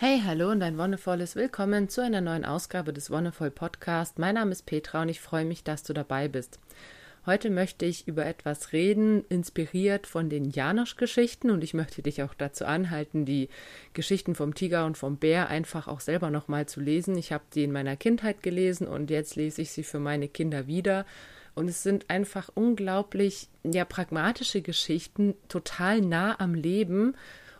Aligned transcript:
Hey, 0.00 0.22
hallo 0.24 0.52
und 0.52 0.62
ein 0.62 0.78
wundervolles 0.78 1.34
Willkommen 1.34 1.88
zu 1.88 2.04
einer 2.04 2.20
neuen 2.20 2.44
Ausgabe 2.44 2.92
des 2.92 3.10
Wonderful 3.10 3.50
Podcast. 3.50 4.16
Mein 4.16 4.36
Name 4.36 4.52
ist 4.52 4.64
Petra 4.64 5.02
und 5.02 5.08
ich 5.08 5.20
freue 5.20 5.44
mich, 5.44 5.64
dass 5.64 5.82
du 5.82 5.92
dabei 5.92 6.28
bist. 6.28 6.60
Heute 7.26 7.50
möchte 7.50 7.84
ich 7.84 8.06
über 8.06 8.24
etwas 8.24 8.72
reden, 8.72 9.24
inspiriert 9.28 10.06
von 10.06 10.30
den 10.30 10.50
Janosch-Geschichten 10.50 11.50
und 11.50 11.64
ich 11.64 11.74
möchte 11.74 12.00
dich 12.00 12.22
auch 12.22 12.34
dazu 12.34 12.64
anhalten, 12.64 13.24
die 13.24 13.48
Geschichten 13.92 14.36
vom 14.36 14.54
Tiger 14.54 14.86
und 14.86 14.96
vom 14.96 15.16
Bär 15.16 15.48
einfach 15.48 15.88
auch 15.88 15.98
selber 15.98 16.30
nochmal 16.30 16.66
zu 16.66 16.78
lesen. 16.78 17.18
Ich 17.18 17.32
habe 17.32 17.42
die 17.52 17.64
in 17.64 17.72
meiner 17.72 17.96
Kindheit 17.96 18.40
gelesen 18.40 18.86
und 18.86 19.10
jetzt 19.10 19.34
lese 19.34 19.62
ich 19.62 19.72
sie 19.72 19.82
für 19.82 19.98
meine 19.98 20.28
Kinder 20.28 20.68
wieder. 20.68 21.06
Und 21.56 21.66
es 21.66 21.82
sind 21.82 22.08
einfach 22.08 22.50
unglaublich, 22.54 23.48
ja, 23.64 23.84
pragmatische 23.84 24.62
Geschichten, 24.62 25.34
total 25.48 26.02
nah 26.02 26.38
am 26.38 26.54
Leben 26.54 27.16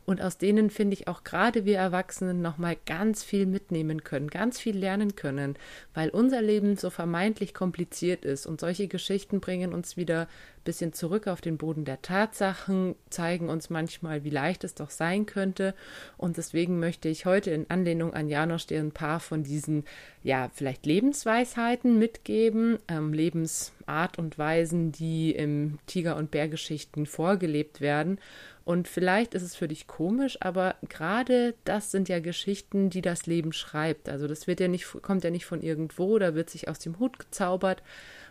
und 0.08 0.22
aus 0.22 0.38
denen 0.38 0.70
finde 0.70 0.94
ich 0.94 1.06
auch 1.06 1.22
gerade 1.22 1.66
wir 1.66 1.76
Erwachsenen 1.76 2.40
nochmal 2.40 2.78
ganz 2.86 3.22
viel 3.22 3.44
mitnehmen 3.44 4.04
können, 4.04 4.28
ganz 4.28 4.58
viel 4.58 4.74
lernen 4.74 5.16
können, 5.16 5.56
weil 5.92 6.08
unser 6.08 6.40
Leben 6.40 6.78
so 6.78 6.88
vermeintlich 6.88 7.52
kompliziert 7.52 8.24
ist. 8.24 8.46
Und 8.46 8.58
solche 8.58 8.88
Geschichten 8.88 9.40
bringen 9.40 9.74
uns 9.74 9.98
wieder 9.98 10.22
ein 10.22 10.64
bisschen 10.64 10.94
zurück 10.94 11.26
auf 11.26 11.42
den 11.42 11.58
Boden 11.58 11.84
der 11.84 12.00
Tatsachen, 12.00 12.94
zeigen 13.10 13.50
uns 13.50 13.68
manchmal, 13.68 14.24
wie 14.24 14.30
leicht 14.30 14.64
es 14.64 14.74
doch 14.74 14.88
sein 14.88 15.26
könnte. 15.26 15.74
Und 16.16 16.38
deswegen 16.38 16.80
möchte 16.80 17.10
ich 17.10 17.26
heute 17.26 17.50
in 17.50 17.68
Anlehnung 17.68 18.14
an 18.14 18.28
Janosch 18.28 18.64
dir 18.64 18.80
ein 18.80 18.92
paar 18.92 19.20
von 19.20 19.42
diesen, 19.42 19.84
ja, 20.22 20.48
vielleicht 20.54 20.86
Lebensweisheiten 20.86 21.98
mitgeben, 21.98 22.78
ähm, 22.88 23.12
Lebensart 23.12 24.18
und 24.18 24.38
Weisen, 24.38 24.90
die 24.90 25.32
im 25.32 25.78
Tiger- 25.86 26.16
und 26.16 26.30
Bärgeschichten 26.30 27.04
vorgelebt 27.04 27.82
werden 27.82 28.18
und 28.68 28.86
vielleicht 28.86 29.32
ist 29.32 29.44
es 29.44 29.56
für 29.56 29.66
dich 29.66 29.86
komisch, 29.86 30.36
aber 30.42 30.74
gerade 30.90 31.54
das 31.64 31.90
sind 31.90 32.10
ja 32.10 32.20
Geschichten, 32.20 32.90
die 32.90 33.00
das 33.00 33.24
Leben 33.24 33.54
schreibt. 33.54 34.10
Also 34.10 34.28
das 34.28 34.46
wird 34.46 34.60
ja 34.60 34.68
nicht, 34.68 34.84
kommt 35.00 35.24
ja 35.24 35.30
nicht 35.30 35.46
von 35.46 35.62
irgendwo, 35.62 36.18
da 36.18 36.34
wird 36.34 36.50
sich 36.50 36.68
aus 36.68 36.78
dem 36.78 36.98
Hut 36.98 37.18
gezaubert, 37.18 37.82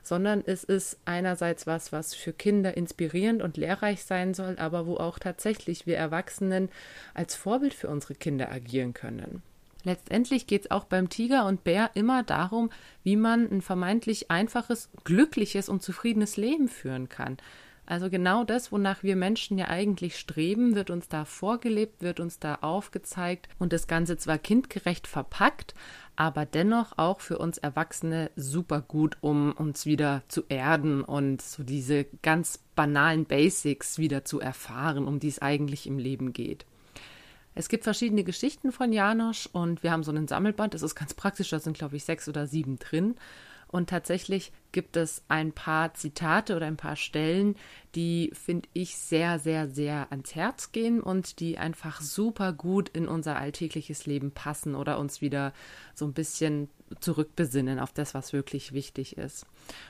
sondern 0.04 0.44
es 0.46 0.64
ist 0.64 1.00
einerseits 1.06 1.66
was, 1.66 1.92
was 1.92 2.14
für 2.14 2.34
Kinder 2.34 2.78
inspirierend 2.78 3.42
und 3.42 3.58
lehrreich 3.58 4.04
sein 4.04 4.36
soll, 4.36 4.58
aber 4.60 4.86
wo 4.86 4.98
auch 4.98 5.18
tatsächlich 5.18 5.88
wir 5.88 5.98
Erwachsenen 5.98 6.70
als 7.16 7.34
Vorbild 7.34 7.74
für 7.74 7.88
unsere 7.88 8.14
Kinder 8.14 8.52
agieren 8.52 8.94
können. 8.94 9.42
Letztendlich 9.86 10.46
geht 10.46 10.66
es 10.66 10.72
auch 10.72 10.84
beim 10.84 11.10
Tiger 11.10 11.48
und 11.48 11.64
Bär 11.64 11.90
immer 11.96 12.22
darum, 12.22 12.70
wie 13.04 13.16
man 13.16 13.50
ein 13.52 13.64
vermeintlich 13.64 14.30
einfaches, 14.30 14.90
glückliches 15.04 15.68
und 15.68 15.82
zufriedenes 15.82 16.38
Leben 16.38 16.68
führen 16.68 17.10
kann. 17.10 17.38
Also 17.90 18.10
genau 18.10 18.44
das, 18.44 18.74
wonach 18.74 19.02
wir 19.02 19.16
Menschen 19.16 19.58
ja 19.58 19.70
eigentlich 19.70 20.20
streben, 20.20 20.76
wird 20.76 20.90
uns 20.90 21.08
da 21.08 21.24
vorgelebt, 21.24 22.02
wird 22.02 22.20
uns 22.20 22.38
da 22.38 22.56
aufgezeigt 22.56 23.48
und 23.60 23.72
das 23.72 23.88
Ganze 23.88 24.18
zwar 24.18 24.38
kindgerecht 24.38 25.08
verpackt, 25.08 25.74
aber 26.18 26.46
dennoch 26.46 26.98
auch 26.98 27.22
für 27.22 27.38
uns 27.38 27.58
Erwachsene 27.58 28.30
super 28.36 28.82
gut, 28.82 29.16
um 29.22 29.54
uns 29.54 29.86
wieder 29.86 30.24
zu 30.28 30.44
erden 30.50 31.02
und 31.02 31.42
so 31.42 31.64
diese 31.64 32.06
ganz 32.24 32.60
banalen 32.76 33.24
Basics 33.24 33.98
wieder 33.98 34.26
zu 34.26 34.42
erfahren, 34.42 35.08
um 35.08 35.22
die 35.22 35.30
es 35.30 35.42
eigentlich 35.42 35.88
im 35.88 35.98
Leben 35.98 36.34
geht. 36.34 36.66
Es 37.56 37.70
gibt 37.70 37.86
verschiedene 37.86 38.26
Geschichten 38.26 38.74
von 38.74 38.92
Janosch 38.92 39.48
und 39.54 39.82
wir 39.82 39.94
haben 39.94 40.04
so 40.04 40.12
einen 40.12 40.28
Sammelband, 40.28 40.74
das 40.74 40.82
ist 40.84 40.94
ganz 40.94 41.14
praktisch, 41.14 41.52
da 41.52 41.60
sind 41.60 41.78
glaube 41.78 41.96
ich 41.96 42.04
sechs 42.04 42.28
oder 42.28 42.48
sieben 42.48 42.80
drin. 42.80 43.16
Und 43.70 43.90
tatsächlich 43.90 44.52
gibt 44.72 44.96
es 44.96 45.24
ein 45.28 45.52
paar 45.52 45.94
Zitate 45.94 46.56
oder 46.56 46.68
ein 46.68 46.78
paar 46.78 46.96
Stellen, 46.96 47.56
die, 47.96 48.32
finde 48.34 48.70
ich, 48.74 48.98
sehr, 48.98 49.40
sehr, 49.40 49.68
sehr 49.68 50.08
ans 50.12 50.36
Herz 50.36 50.72
gehen 50.72 51.02
und 51.02 51.40
die 51.40 51.58
einfach 51.58 52.00
super 52.00 52.54
gut 52.54 52.90
in 52.90 53.08
unser 53.08 53.38
alltägliches 53.38 54.06
Leben 54.06 54.32
passen 54.32 54.76
oder 54.76 55.00
uns 55.00 55.22
wieder 55.22 55.54
so 55.96 56.06
ein 56.06 56.14
bisschen 56.14 56.70
zurückbesinnen 57.00 57.80
auf 57.80 57.92
das, 57.92 58.14
was 58.14 58.34
wirklich 58.34 58.72
wichtig 58.72 59.18
ist. 59.18 59.46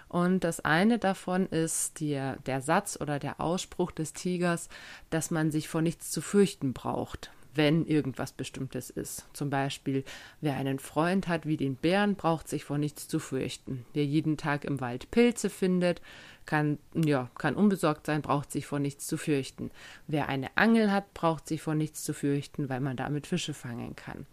Und 0.07 0.43
das 0.43 0.61
eine 0.61 0.97
davon 0.97 1.45
ist 1.47 1.99
der, 1.99 2.37
der 2.45 2.61
Satz 2.61 2.97
oder 2.99 3.19
der 3.19 3.39
Ausspruch 3.39 3.91
des 3.91 4.13
Tigers, 4.13 4.69
dass 5.09 5.29
man 5.29 5.51
sich 5.51 5.67
vor 5.67 5.81
nichts 5.81 6.09
zu 6.09 6.21
fürchten 6.21 6.73
braucht 6.73 7.29
wenn 7.57 7.85
irgendwas 7.85 8.31
Bestimmtes 8.31 8.89
ist. 8.89 9.25
Zum 9.33 9.49
Beispiel, 9.49 10.03
wer 10.41 10.55
einen 10.55 10.79
Freund 10.79 11.27
hat 11.27 11.45
wie 11.45 11.57
den 11.57 11.75
Bären, 11.75 12.15
braucht 12.15 12.47
sich 12.47 12.63
vor 12.63 12.77
nichts 12.77 13.07
zu 13.07 13.19
fürchten. 13.19 13.85
Wer 13.93 14.05
jeden 14.05 14.37
Tag 14.37 14.63
im 14.63 14.79
Wald 14.79 15.11
Pilze 15.11 15.49
findet, 15.49 16.01
kann, 16.45 16.77
ja, 16.93 17.29
kann 17.37 17.55
unbesorgt 17.55 18.05
sein, 18.05 18.21
braucht 18.21 18.51
sich 18.51 18.65
vor 18.65 18.79
nichts 18.79 19.07
zu 19.07 19.17
fürchten. 19.17 19.71
Wer 20.07 20.29
eine 20.29 20.55
Angel 20.55 20.91
hat, 20.91 21.13
braucht 21.13 21.47
sich 21.47 21.61
vor 21.61 21.75
nichts 21.75 22.03
zu 22.03 22.13
fürchten, 22.13 22.69
weil 22.69 22.79
man 22.79 22.95
damit 22.95 23.27
Fische 23.27 23.53
fangen 23.53 23.95
kann. 23.95 24.25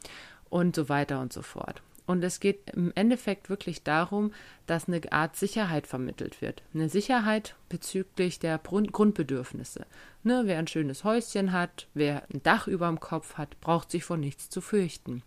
Und 0.48 0.76
so 0.76 0.88
weiter 0.88 1.20
und 1.20 1.32
so 1.32 1.42
fort. 1.42 1.82
Und 2.06 2.22
es 2.22 2.38
geht 2.38 2.70
im 2.70 2.92
Endeffekt 2.94 3.48
wirklich 3.48 3.82
darum, 3.82 4.32
dass 4.66 4.88
eine 4.88 5.00
Art 5.10 5.36
Sicherheit 5.36 5.86
vermittelt 5.86 6.42
wird. 6.42 6.62
Eine 6.74 6.88
Sicherheit 6.88 7.56
bezüglich 7.68 8.38
der 8.38 8.58
Grundbedürfnisse. 8.58 9.86
Ne, 10.22 10.42
wer 10.44 10.58
ein 10.58 10.66
schönes 10.66 11.04
Häuschen 11.04 11.52
hat, 11.52 11.88
wer 11.94 12.24
ein 12.32 12.42
Dach 12.42 12.66
über 12.66 12.88
dem 12.88 13.00
Kopf 13.00 13.34
hat, 13.34 13.58
braucht 13.60 13.90
sich 13.90 14.04
vor 14.04 14.18
nichts 14.18 14.50
zu 14.50 14.60
fürchten. 14.60 15.22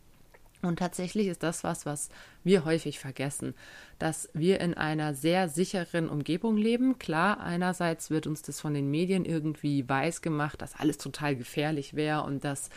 Und 0.64 0.80
tatsächlich 0.80 1.28
ist 1.28 1.44
das 1.44 1.64
was, 1.64 1.86
was 1.86 2.10
wir 2.44 2.66
häufig 2.66 2.98
vergessen, 2.98 3.54
dass 4.00 4.30
wir 4.34 4.60
in 4.60 4.74
einer 4.74 5.14
sehr 5.14 5.50
sicheren 5.50 6.10
Umgebung 6.10 6.58
leben. 6.58 6.98
Klar, 6.98 7.40
einerseits 7.40 8.10
wird 8.10 8.26
uns 8.26 8.42
das 8.42 8.60
von 8.60 8.74
den 8.74 8.90
Medien 8.90 9.24
irgendwie 9.24 9.88
weiß 9.88 10.22
gemacht, 10.24 10.62
dass 10.62 10.76
alles 10.76 10.98
total 10.98 11.36
gefährlich 11.36 11.94
wäre 11.94 12.24
und 12.24 12.44
dass 12.44 12.70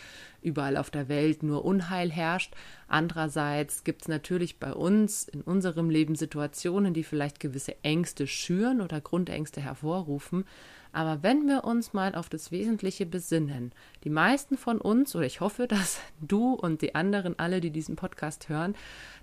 überall 0.42 0.76
auf 0.76 0.90
der 0.90 1.08
Welt 1.08 1.42
nur 1.42 1.64
Unheil 1.64 2.10
herrscht. 2.10 2.54
Andererseits 2.86 3.82
gibt 3.82 4.02
es 4.02 4.08
natürlich 4.08 4.58
bei 4.58 4.74
uns 4.74 5.26
in 5.26 5.40
unserem 5.40 5.88
Leben 5.88 6.16
Situationen, 6.16 6.92
die 6.92 7.04
vielleicht 7.04 7.40
gewisse 7.40 7.82
Ängste 7.82 8.26
schüren 8.26 8.82
oder 8.82 9.00
Grundängste 9.00 9.62
hervorrufen. 9.62 10.44
Aber 10.92 11.22
wenn 11.22 11.46
wir 11.46 11.64
uns 11.64 11.92
mal 11.92 12.14
auf 12.14 12.28
das 12.28 12.50
Wesentliche 12.50 13.06
besinnen, 13.06 13.72
die 14.04 14.10
meisten 14.10 14.56
von 14.56 14.80
uns, 14.80 15.14
oder 15.14 15.26
ich 15.26 15.40
hoffe, 15.40 15.66
dass 15.68 16.00
du 16.20 16.54
und 16.54 16.82
die 16.82 16.94
anderen 16.94 17.38
alle, 17.38 17.60
die 17.60 17.70
diesen 17.70 17.96
Podcast 17.96 18.48
hören, 18.48 18.74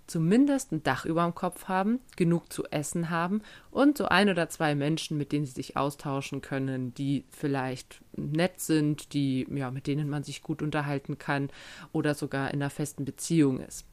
zumindest 0.07 0.72
ein 0.72 0.83
Dach 0.83 1.06
über 1.06 1.23
dem 1.23 1.35
Kopf 1.35 1.67
haben, 1.67 2.00
genug 2.16 2.51
zu 2.51 2.63
essen 2.66 3.09
haben 3.09 3.41
und 3.72 3.97
so 3.97 4.06
ein 4.06 4.29
oder 4.29 4.50
zwei 4.50 4.73
Menschen, 4.73 5.17
mit 5.17 5.31
denen 5.31 5.45
sie 5.45 5.51
sich 5.51 5.75
austauschen 5.75 6.41
können, 6.41 6.94
die 6.94 7.25
vielleicht 7.29 8.01
nett 8.16 8.59
sind, 8.59 9.13
die 9.13 9.45
ja, 9.51 9.69
mit 9.69 9.88
denen 9.88 10.09
man 10.09 10.23
sich 10.23 10.41
gut 10.41 10.61
unterhalten 10.61 11.17
kann 11.17 11.50
oder 11.91 12.16
sogar 12.16 12.51
in 12.51 12.61
einer 12.61 12.69
festen 12.69 13.03
Beziehung 13.03 13.59
ist. 13.59 13.85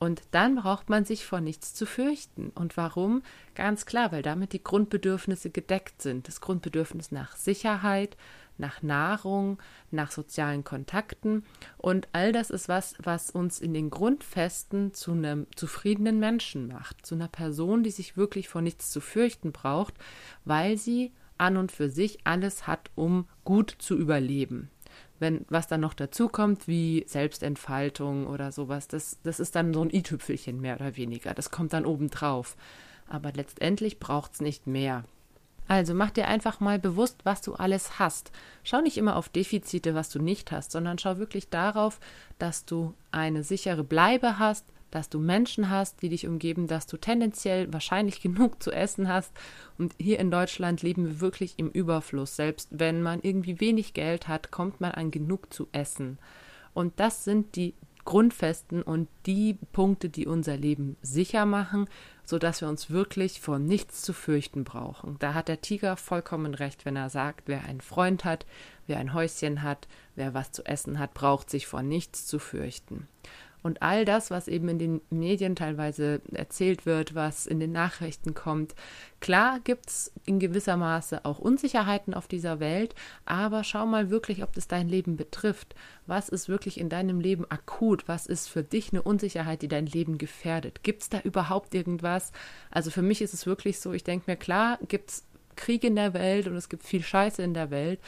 Und 0.00 0.22
dann 0.30 0.56
braucht 0.56 0.88
man 0.88 1.04
sich 1.04 1.26
vor 1.26 1.42
nichts 1.42 1.74
zu 1.74 1.84
fürchten. 1.84 2.48
Und 2.54 2.78
warum? 2.78 3.22
Ganz 3.54 3.84
klar, 3.84 4.12
weil 4.12 4.22
damit 4.22 4.54
die 4.54 4.64
Grundbedürfnisse 4.64 5.50
gedeckt 5.50 6.00
sind. 6.00 6.26
Das 6.26 6.40
Grundbedürfnis 6.40 7.12
nach 7.12 7.36
Sicherheit, 7.36 8.16
nach 8.56 8.82
Nahrung, 8.82 9.58
nach 9.90 10.10
sozialen 10.10 10.64
Kontakten. 10.64 11.44
Und 11.76 12.08
all 12.12 12.32
das 12.32 12.48
ist 12.48 12.66
was, 12.66 12.94
was 13.02 13.30
uns 13.30 13.60
in 13.60 13.74
den 13.74 13.90
Grundfesten 13.90 14.94
zu 14.94 15.12
einem 15.12 15.46
zufriedenen 15.54 16.18
Menschen 16.18 16.68
macht. 16.68 17.04
Zu 17.04 17.14
einer 17.14 17.28
Person, 17.28 17.82
die 17.82 17.90
sich 17.90 18.16
wirklich 18.16 18.48
vor 18.48 18.62
nichts 18.62 18.90
zu 18.90 19.02
fürchten 19.02 19.52
braucht, 19.52 19.92
weil 20.46 20.78
sie 20.78 21.12
an 21.36 21.58
und 21.58 21.72
für 21.72 21.90
sich 21.90 22.20
alles 22.24 22.66
hat, 22.66 22.90
um 22.94 23.28
gut 23.44 23.74
zu 23.78 23.98
überleben 23.98 24.70
wenn 25.20 25.44
was 25.48 25.68
dann 25.68 25.80
noch 25.80 25.94
dazu 25.94 26.28
kommt, 26.28 26.66
wie 26.66 27.04
Selbstentfaltung 27.06 28.26
oder 28.26 28.52
sowas, 28.52 28.88
das, 28.88 29.18
das 29.22 29.38
ist 29.38 29.54
dann 29.54 29.72
so 29.74 29.82
ein 29.82 29.90
i-Tüpfelchen 29.94 30.60
mehr 30.60 30.76
oder 30.76 30.96
weniger. 30.96 31.34
Das 31.34 31.50
kommt 31.50 31.72
dann 31.72 31.86
obendrauf. 31.86 32.56
Aber 33.08 33.32
letztendlich 33.32 33.98
braucht 33.98 34.34
es 34.34 34.40
nicht 34.40 34.66
mehr. 34.66 35.04
Also 35.68 35.94
mach 35.94 36.10
dir 36.10 36.26
einfach 36.26 36.58
mal 36.58 36.80
bewusst, 36.80 37.18
was 37.24 37.42
du 37.42 37.54
alles 37.54 38.00
hast. 38.00 38.32
Schau 38.64 38.80
nicht 38.80 38.98
immer 38.98 39.14
auf 39.14 39.28
Defizite, 39.28 39.94
was 39.94 40.08
du 40.08 40.18
nicht 40.20 40.50
hast, 40.50 40.72
sondern 40.72 40.98
schau 40.98 41.18
wirklich 41.18 41.48
darauf, 41.48 42.00
dass 42.40 42.64
du 42.64 42.94
eine 43.12 43.44
sichere 43.44 43.84
Bleibe 43.84 44.40
hast, 44.40 44.64
dass 44.90 45.08
du 45.08 45.18
Menschen 45.18 45.70
hast, 45.70 46.02
die 46.02 46.08
dich 46.08 46.26
umgeben, 46.26 46.66
dass 46.66 46.86
du 46.86 46.96
tendenziell 46.96 47.72
wahrscheinlich 47.72 48.20
genug 48.22 48.62
zu 48.62 48.70
essen 48.72 49.08
hast. 49.08 49.32
Und 49.78 49.94
hier 49.98 50.18
in 50.18 50.30
Deutschland 50.30 50.82
leben 50.82 51.06
wir 51.06 51.20
wirklich 51.20 51.54
im 51.58 51.70
Überfluss. 51.70 52.36
Selbst 52.36 52.68
wenn 52.70 53.02
man 53.02 53.20
irgendwie 53.22 53.60
wenig 53.60 53.94
Geld 53.94 54.28
hat, 54.28 54.50
kommt 54.50 54.80
man 54.80 54.92
an 54.92 55.10
genug 55.10 55.52
zu 55.52 55.68
essen. 55.72 56.18
Und 56.74 57.00
das 57.00 57.24
sind 57.24 57.56
die 57.56 57.74
Grundfesten 58.04 58.82
und 58.82 59.08
die 59.26 59.58
Punkte, 59.72 60.08
die 60.08 60.26
unser 60.26 60.56
Leben 60.56 60.96
sicher 61.02 61.46
machen, 61.46 61.86
sodass 62.24 62.60
wir 62.60 62.68
uns 62.68 62.90
wirklich 62.90 63.40
vor 63.40 63.58
nichts 63.58 64.02
zu 64.02 64.12
fürchten 64.12 64.64
brauchen. 64.64 65.16
Da 65.18 65.34
hat 65.34 65.48
der 65.48 65.60
Tiger 65.60 65.96
vollkommen 65.96 66.54
recht, 66.54 66.84
wenn 66.84 66.96
er 66.96 67.10
sagt, 67.10 67.42
wer 67.46 67.64
einen 67.64 67.80
Freund 67.80 68.24
hat, 68.24 68.46
wer 68.86 68.98
ein 68.98 69.14
Häuschen 69.14 69.62
hat, 69.62 69.88
wer 70.14 70.34
was 70.34 70.52
zu 70.52 70.64
essen 70.64 70.98
hat, 70.98 71.14
braucht 71.14 71.50
sich 71.50 71.66
vor 71.66 71.82
nichts 71.82 72.26
zu 72.26 72.38
fürchten. 72.38 73.08
Und 73.62 73.82
all 73.82 74.04
das, 74.04 74.30
was 74.30 74.48
eben 74.48 74.68
in 74.68 74.78
den 74.78 75.00
Medien 75.10 75.56
teilweise 75.56 76.20
erzählt 76.32 76.86
wird, 76.86 77.14
was 77.14 77.46
in 77.46 77.60
den 77.60 77.72
Nachrichten 77.72 78.34
kommt, 78.34 78.74
klar 79.20 79.60
gibt 79.60 79.88
es 79.88 80.12
in 80.24 80.38
gewisser 80.38 80.76
Maße 80.76 81.24
auch 81.24 81.38
Unsicherheiten 81.38 82.14
auf 82.14 82.26
dieser 82.26 82.60
Welt, 82.60 82.94
aber 83.26 83.64
schau 83.64 83.86
mal 83.86 84.10
wirklich, 84.10 84.42
ob 84.42 84.52
das 84.54 84.68
dein 84.68 84.88
Leben 84.88 85.16
betrifft. 85.16 85.74
Was 86.06 86.28
ist 86.28 86.48
wirklich 86.48 86.80
in 86.80 86.88
deinem 86.88 87.20
Leben 87.20 87.44
akut? 87.50 88.08
Was 88.08 88.26
ist 88.26 88.48
für 88.48 88.62
dich 88.62 88.92
eine 88.92 89.02
Unsicherheit, 89.02 89.62
die 89.62 89.68
dein 89.68 89.86
Leben 89.86 90.18
gefährdet? 90.18 90.82
Gibt 90.82 91.02
es 91.02 91.08
da 91.08 91.20
überhaupt 91.20 91.74
irgendwas? 91.74 92.32
Also 92.70 92.90
für 92.90 93.02
mich 93.02 93.20
ist 93.20 93.34
es 93.34 93.46
wirklich 93.46 93.78
so, 93.80 93.92
ich 93.92 94.04
denke 94.04 94.30
mir, 94.30 94.36
klar, 94.36 94.78
gibt 94.88 95.10
es 95.10 95.24
Krieg 95.56 95.84
in 95.84 95.96
der 95.96 96.14
Welt 96.14 96.46
und 96.46 96.56
es 96.56 96.68
gibt 96.68 96.84
viel 96.84 97.02
Scheiße 97.02 97.42
in 97.42 97.54
der 97.54 97.70
Welt. 97.70 98.00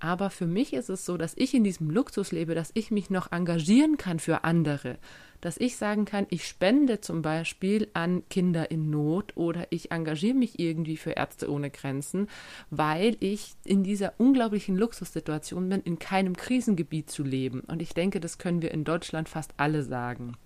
Aber 0.00 0.30
für 0.30 0.46
mich 0.46 0.72
ist 0.72 0.88
es 0.88 1.04
so, 1.04 1.18
dass 1.18 1.34
ich 1.36 1.54
in 1.54 1.62
diesem 1.62 1.90
Luxus 1.90 2.32
lebe, 2.32 2.54
dass 2.54 2.70
ich 2.74 2.90
mich 2.90 3.10
noch 3.10 3.30
engagieren 3.32 3.98
kann 3.98 4.18
für 4.18 4.44
andere. 4.44 4.98
Dass 5.42 5.58
ich 5.58 5.76
sagen 5.76 6.06
kann, 6.06 6.26
ich 6.30 6.46
spende 6.46 7.00
zum 7.00 7.20
Beispiel 7.20 7.88
an 7.92 8.22
Kinder 8.30 8.70
in 8.70 8.88
Not 8.88 9.36
oder 9.36 9.66
ich 9.70 9.92
engagiere 9.92 10.34
mich 10.34 10.58
irgendwie 10.58 10.96
für 10.96 11.12
Ärzte 11.12 11.50
ohne 11.50 11.70
Grenzen, 11.70 12.28
weil 12.70 13.16
ich 13.20 13.54
in 13.64 13.82
dieser 13.82 14.14
unglaublichen 14.18 14.76
Luxussituation 14.76 15.68
bin, 15.68 15.82
in 15.82 15.98
keinem 15.98 16.34
Krisengebiet 16.34 17.10
zu 17.10 17.22
leben. 17.22 17.60
Und 17.60 17.82
ich 17.82 17.92
denke, 17.92 18.20
das 18.20 18.38
können 18.38 18.62
wir 18.62 18.72
in 18.72 18.84
Deutschland 18.84 19.28
fast 19.28 19.52
alle 19.58 19.82
sagen. 19.82 20.36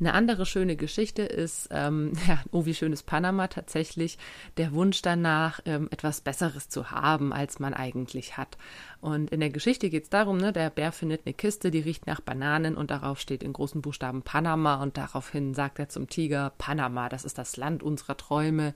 Eine 0.00 0.14
andere 0.14 0.46
schöne 0.46 0.76
Geschichte 0.76 1.22
ist, 1.22 1.68
ähm, 1.72 2.12
ja, 2.28 2.40
oh, 2.52 2.66
wie 2.66 2.74
schön 2.74 2.92
ist 2.92 3.04
Panama 3.04 3.48
tatsächlich, 3.48 4.18
der 4.56 4.72
Wunsch 4.72 5.02
danach, 5.02 5.60
ähm, 5.64 5.88
etwas 5.90 6.20
Besseres 6.20 6.68
zu 6.68 6.90
haben, 6.90 7.32
als 7.32 7.58
man 7.58 7.74
eigentlich 7.74 8.36
hat. 8.36 8.58
Und 9.00 9.30
in 9.30 9.40
der 9.40 9.50
Geschichte 9.50 9.90
geht 9.90 10.04
es 10.04 10.10
darum, 10.10 10.38
ne, 10.38 10.52
der 10.52 10.70
Bär 10.70 10.92
findet 10.92 11.22
eine 11.24 11.34
Kiste, 11.34 11.70
die 11.70 11.80
riecht 11.80 12.06
nach 12.06 12.20
Bananen 12.20 12.76
und 12.76 12.90
darauf 12.90 13.20
steht 13.20 13.42
in 13.42 13.52
großen 13.52 13.82
Buchstaben 13.82 14.22
Panama 14.22 14.82
und 14.82 14.96
daraufhin 14.96 15.54
sagt 15.54 15.78
er 15.78 15.88
zum 15.88 16.08
Tiger, 16.08 16.52
Panama, 16.58 17.08
das 17.08 17.24
ist 17.24 17.38
das 17.38 17.56
Land 17.56 17.82
unserer 17.82 18.16
Träume, 18.16 18.74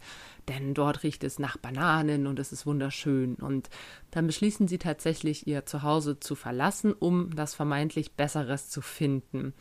denn 0.49 0.75
dort 0.75 1.03
riecht 1.03 1.25
es 1.25 1.39
nach 1.39 1.57
Bananen 1.57 2.27
und 2.27 2.39
es 2.39 2.53
ist 2.53 2.67
wunderschön. 2.67 3.37
Und 3.37 3.71
dann 4.11 4.27
beschließen 4.27 4.67
sie 4.67 4.79
tatsächlich, 4.79 5.47
ihr 5.47 5.67
Zuhause 5.67 6.19
zu 6.19 6.35
verlassen, 6.35 6.93
um 6.93 7.35
das 7.35 7.55
vermeintlich 7.55 8.13
Besseres 8.15 8.69
zu 8.69 8.81
finden. 8.81 9.55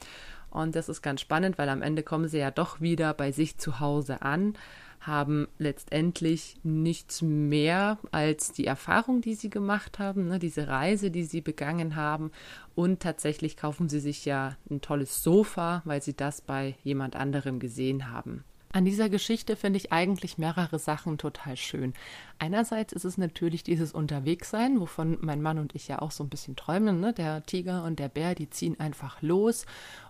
Und 0.52 0.76
das 0.76 0.90
ist 0.90 1.02
ganz 1.02 1.22
spannend, 1.22 1.58
weil 1.58 1.70
am 1.70 1.82
Ende 1.82 2.04
kommen 2.04 2.28
sie 2.28 2.38
ja 2.38 2.52
doch 2.52 2.82
wieder 2.82 3.14
bei 3.14 3.32
sich 3.32 3.58
zu 3.58 3.80
Hause 3.80 4.22
an, 4.22 4.54
haben 5.00 5.48
letztendlich 5.58 6.58
nichts 6.62 7.24
mehr 7.24 7.98
als 8.12 8.52
die 8.52 8.68
Erfahrung, 8.68 9.22
die 9.22 9.34
sie 9.34 9.50
gemacht 9.50 9.98
haben, 9.98 10.28
ne, 10.28 10.38
diese 10.38 10.68
Reise, 10.68 11.10
die 11.10 11.24
sie 11.24 11.42
begangen 11.42 11.96
haben. 11.96 12.32
Und 12.76 13.00
tatsächlich 13.00 13.58
kaufen 13.58 13.90
sie 13.90 14.00
sich 14.00 14.26
ja 14.26 14.58
ein 14.70 14.82
tolles 14.82 15.24
Sofa, 15.24 15.82
weil 15.86 16.04
sie 16.04 16.16
das 16.16 16.42
bei 16.42 16.76
jemand 16.84 17.16
anderem 17.16 17.60
gesehen 17.60 18.12
haben. 18.12 18.44
An 18.74 18.86
dieser 18.86 19.10
Geschichte 19.10 19.58
finde 19.58 19.78
ich 19.78 19.92
eigentlich 19.92 20.38
mehrere 20.38 20.80
Sachen 20.80 21.18
total 21.18 21.58
schön. 21.58 21.94
Einerseits 22.40 22.94
ist 22.94 23.04
es 23.04 23.18
natürlich 23.18 23.64
dieses 23.64 23.92
Unterwegssein, 23.92 24.80
wovon 24.80 25.18
mein 25.20 25.42
Mann 25.42 25.60
und 25.60 25.76
ich 25.76 25.90
ja 25.90 26.02
auch 26.02 26.12
so 26.12 26.24
ein 26.24 26.30
bisschen 26.30 26.56
träumen. 26.56 27.02
Ne? 27.02 27.12
Der 27.12 27.44
Tiger 27.44 27.84
und 27.84 28.00
der 28.00 28.08
Bär, 28.08 28.34
die 28.34 28.50
ziehen 28.50 28.80
einfach 28.80 29.22
los, 29.22 29.66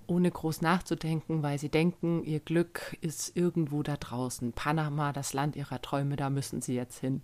ohne 0.05 0.29
groß 0.29 0.61
nachzudenken, 0.61 1.41
weil 1.41 1.57
sie 1.57 1.69
denken, 1.69 2.23
ihr 2.23 2.39
Glück 2.39 2.97
ist 3.01 3.35
irgendwo 3.35 3.81
da 3.81 3.97
draußen. 3.97 4.53
Panama, 4.53 5.11
das 5.11 5.33
Land 5.33 5.55
ihrer 5.55 5.81
Träume, 5.81 6.15
da 6.15 6.29
müssen 6.29 6.61
sie 6.61 6.75
jetzt 6.75 6.99
hin. 6.99 7.21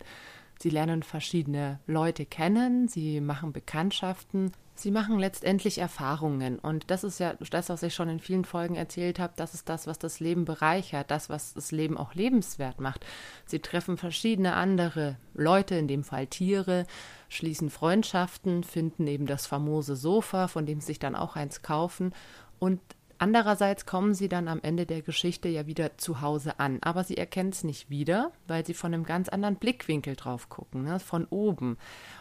Sie 0.59 0.71
lernen 0.71 1.03
verschiedene 1.03 1.79
Leute 1.85 2.25
kennen, 2.25 2.87
sie 2.87 3.21
machen 3.21 3.53
Bekanntschaften, 3.53 4.53
Sie 4.79 4.91
machen 4.91 5.17
letztendlich 5.17 5.79
Erfahrungen. 5.79 6.59
Und 6.59 6.91
das 6.91 7.03
ist 7.03 7.19
ja 7.19 7.33
das, 7.49 7.69
was 7.69 7.81
ich 7.81 7.95
schon 7.95 8.09
in 8.09 8.19
vielen 8.19 8.45
Folgen 8.45 8.75
erzählt 8.75 9.17
habe, 9.17 9.33
das 9.35 9.55
ist 9.55 9.67
das, 9.69 9.87
was 9.87 9.97
das 9.97 10.19
Leben 10.19 10.45
bereichert, 10.45 11.09
das, 11.09 11.29
was 11.29 11.55
das 11.55 11.71
Leben 11.71 11.97
auch 11.97 12.13
lebenswert 12.13 12.79
macht. 12.79 13.03
Sie 13.47 13.57
treffen 13.57 13.97
verschiedene 13.97 14.53
andere 14.53 15.17
Leute, 15.33 15.73
in 15.73 15.87
dem 15.87 16.03
Fall 16.03 16.27
Tiere, 16.27 16.85
schließen 17.27 17.71
Freundschaften, 17.71 18.63
finden 18.63 19.07
eben 19.07 19.25
das 19.25 19.47
famose 19.47 19.95
Sofa, 19.95 20.47
von 20.47 20.67
dem 20.67 20.79
sie 20.79 20.87
sich 20.87 20.99
dann 20.99 21.15
auch 21.15 21.35
eins 21.35 21.63
kaufen. 21.63 22.13
Und 22.59 22.79
Andererseits 23.19 23.87
kommen 23.87 24.13
sie 24.13 24.29
dann 24.29 24.47
am 24.47 24.59
Ende 24.61 24.85
der 24.85 25.01
Geschichte 25.01 25.49
ja 25.49 25.65
wieder 25.65 25.97
zu 25.97 26.21
Hause 26.21 26.59
an, 26.59 26.77
aber 26.81 27.03
sie 27.03 27.17
erkennen 27.17 27.49
es 27.49 27.63
nicht 27.63 27.89
wieder, 27.89 28.31
weil 28.47 28.63
sie 28.63 28.75
von 28.75 28.93
einem 28.93 29.05
ganz 29.05 29.27
anderen 29.27 29.55
Blickwinkel 29.55 30.15
drauf 30.15 30.49
gucken, 30.49 30.83
ne? 30.83 30.99
von 30.99 31.25
oben. 31.25 31.77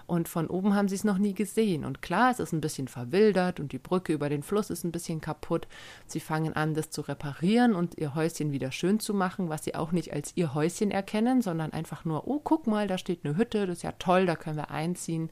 Und 0.06 0.28
von 0.28 0.46
oben 0.46 0.74
haben 0.74 0.88
sie 0.88 0.94
es 0.94 1.04
noch 1.04 1.18
nie 1.18 1.34
gesehen. 1.34 1.84
Und 1.84 2.00
klar, 2.00 2.30
es 2.30 2.40
ist 2.40 2.52
ein 2.52 2.62
bisschen 2.62 2.88
verwildert 2.88 3.60
und 3.60 3.72
die 3.72 3.78
Brücke 3.78 4.14
über 4.14 4.30
den 4.30 4.42
Fluss 4.42 4.70
ist 4.70 4.84
ein 4.84 4.92
bisschen 4.92 5.20
kaputt. 5.20 5.68
Sie 6.06 6.20
fangen 6.20 6.54
an, 6.54 6.72
das 6.72 6.88
zu 6.88 7.02
reparieren 7.02 7.74
und 7.74 7.98
ihr 7.98 8.14
Häuschen 8.14 8.52
wieder 8.52 8.72
schön 8.72 8.98
zu 8.98 9.12
machen, 9.12 9.50
was 9.50 9.64
sie 9.64 9.74
auch 9.74 9.92
nicht 9.92 10.14
als 10.14 10.32
ihr 10.34 10.54
Häuschen 10.54 10.90
erkennen, 10.90 11.42
sondern 11.42 11.72
einfach 11.72 12.06
nur, 12.06 12.26
oh, 12.26 12.40
guck 12.42 12.66
mal, 12.66 12.86
da 12.86 12.96
steht 12.96 13.24
eine 13.24 13.36
Hütte, 13.36 13.66
das 13.66 13.78
ist 13.78 13.82
ja 13.82 13.92
toll, 13.92 14.24
da 14.24 14.36
können 14.36 14.56
wir 14.56 14.70
einziehen. 14.70 15.30